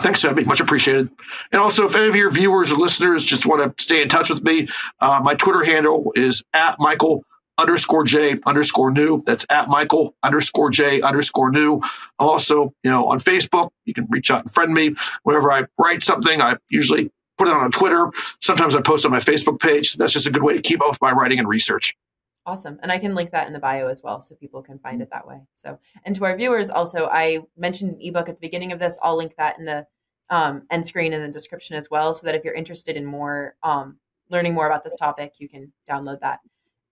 Thanks, 0.00 0.24
Abby. 0.24 0.44
Much 0.44 0.60
appreciated. 0.60 1.08
And 1.52 1.62
also, 1.62 1.86
if 1.86 1.96
any 1.96 2.08
of 2.08 2.16
your 2.16 2.30
viewers 2.30 2.72
or 2.72 2.78
listeners 2.78 3.24
just 3.24 3.46
want 3.46 3.62
to 3.62 3.82
stay 3.82 4.02
in 4.02 4.08
touch 4.08 4.28
with 4.28 4.42
me, 4.42 4.68
uh, 5.00 5.20
my 5.22 5.34
Twitter 5.34 5.64
handle 5.64 6.12
is 6.14 6.44
at 6.52 6.78
Michael 6.78 7.24
underscore 7.58 8.04
J 8.04 8.38
underscore 8.46 8.90
new. 8.90 9.22
That's 9.26 9.44
at 9.50 9.68
Michael 9.68 10.14
underscore 10.22 10.70
J 10.70 11.02
underscore 11.02 11.50
new. 11.50 11.80
I'm 12.18 12.28
also, 12.28 12.72
you 12.82 12.90
know, 12.90 13.06
on 13.06 13.18
Facebook. 13.18 13.70
You 13.84 13.94
can 13.94 14.06
reach 14.08 14.30
out 14.30 14.42
and 14.42 14.50
friend 14.50 14.72
me. 14.72 14.94
Whenever 15.24 15.52
I 15.52 15.64
write 15.78 16.02
something, 16.02 16.40
I 16.40 16.56
usually 16.70 17.10
put 17.36 17.48
it 17.48 17.54
on 17.54 17.70
Twitter. 17.70 18.10
Sometimes 18.40 18.74
I 18.74 18.80
post 18.80 19.04
on 19.04 19.12
my 19.12 19.20
Facebook 19.20 19.60
page. 19.60 19.94
That's 19.94 20.12
just 20.12 20.26
a 20.26 20.30
good 20.30 20.42
way 20.42 20.54
to 20.54 20.62
keep 20.62 20.80
up 20.80 20.88
with 20.90 21.02
my 21.02 21.12
writing 21.12 21.38
and 21.38 21.48
research. 21.48 21.94
Awesome. 22.46 22.78
And 22.82 22.90
I 22.90 22.98
can 22.98 23.14
link 23.14 23.30
that 23.32 23.46
in 23.46 23.52
the 23.52 23.58
bio 23.58 23.88
as 23.88 24.02
well 24.02 24.22
so 24.22 24.34
people 24.34 24.62
can 24.62 24.78
find 24.78 25.02
it 25.02 25.10
that 25.12 25.26
way. 25.26 25.38
So, 25.54 25.78
and 26.04 26.16
to 26.16 26.24
our 26.24 26.34
viewers 26.34 26.70
also, 26.70 27.06
I 27.12 27.40
mentioned 27.58 27.92
an 27.92 28.00
ebook 28.00 28.28
at 28.28 28.36
the 28.36 28.40
beginning 28.40 28.72
of 28.72 28.78
this. 28.78 28.96
I'll 29.02 29.16
link 29.16 29.34
that 29.36 29.58
in 29.58 29.66
the 29.66 29.86
um, 30.30 30.62
end 30.70 30.86
screen 30.86 31.12
in 31.12 31.20
the 31.20 31.28
description 31.28 31.76
as 31.76 31.90
well 31.90 32.14
so 32.14 32.26
that 32.26 32.34
if 32.34 32.44
you're 32.44 32.54
interested 32.54 32.96
in 32.96 33.04
more, 33.04 33.54
um, 33.62 33.98
learning 34.30 34.54
more 34.54 34.66
about 34.66 34.82
this 34.82 34.96
topic, 34.96 35.34
you 35.38 35.48
can 35.48 35.72
download 35.88 36.20
that. 36.20 36.40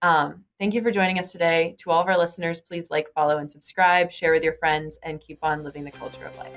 Um, 0.01 0.43
thank 0.59 0.73
you 0.73 0.81
for 0.81 0.91
joining 0.91 1.19
us 1.19 1.31
today. 1.31 1.75
To 1.79 1.91
all 1.91 2.01
of 2.01 2.07
our 2.07 2.17
listeners, 2.17 2.61
please 2.61 2.91
like, 2.91 3.07
follow, 3.13 3.37
and 3.37 3.49
subscribe, 3.49 4.11
share 4.11 4.31
with 4.31 4.43
your 4.43 4.53
friends, 4.53 4.99
and 5.03 5.19
keep 5.19 5.39
on 5.41 5.63
living 5.63 5.83
the 5.83 5.91
culture 5.91 6.25
of 6.25 6.37
life. 6.37 6.53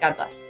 God 0.00 0.16
bless. 0.16 0.46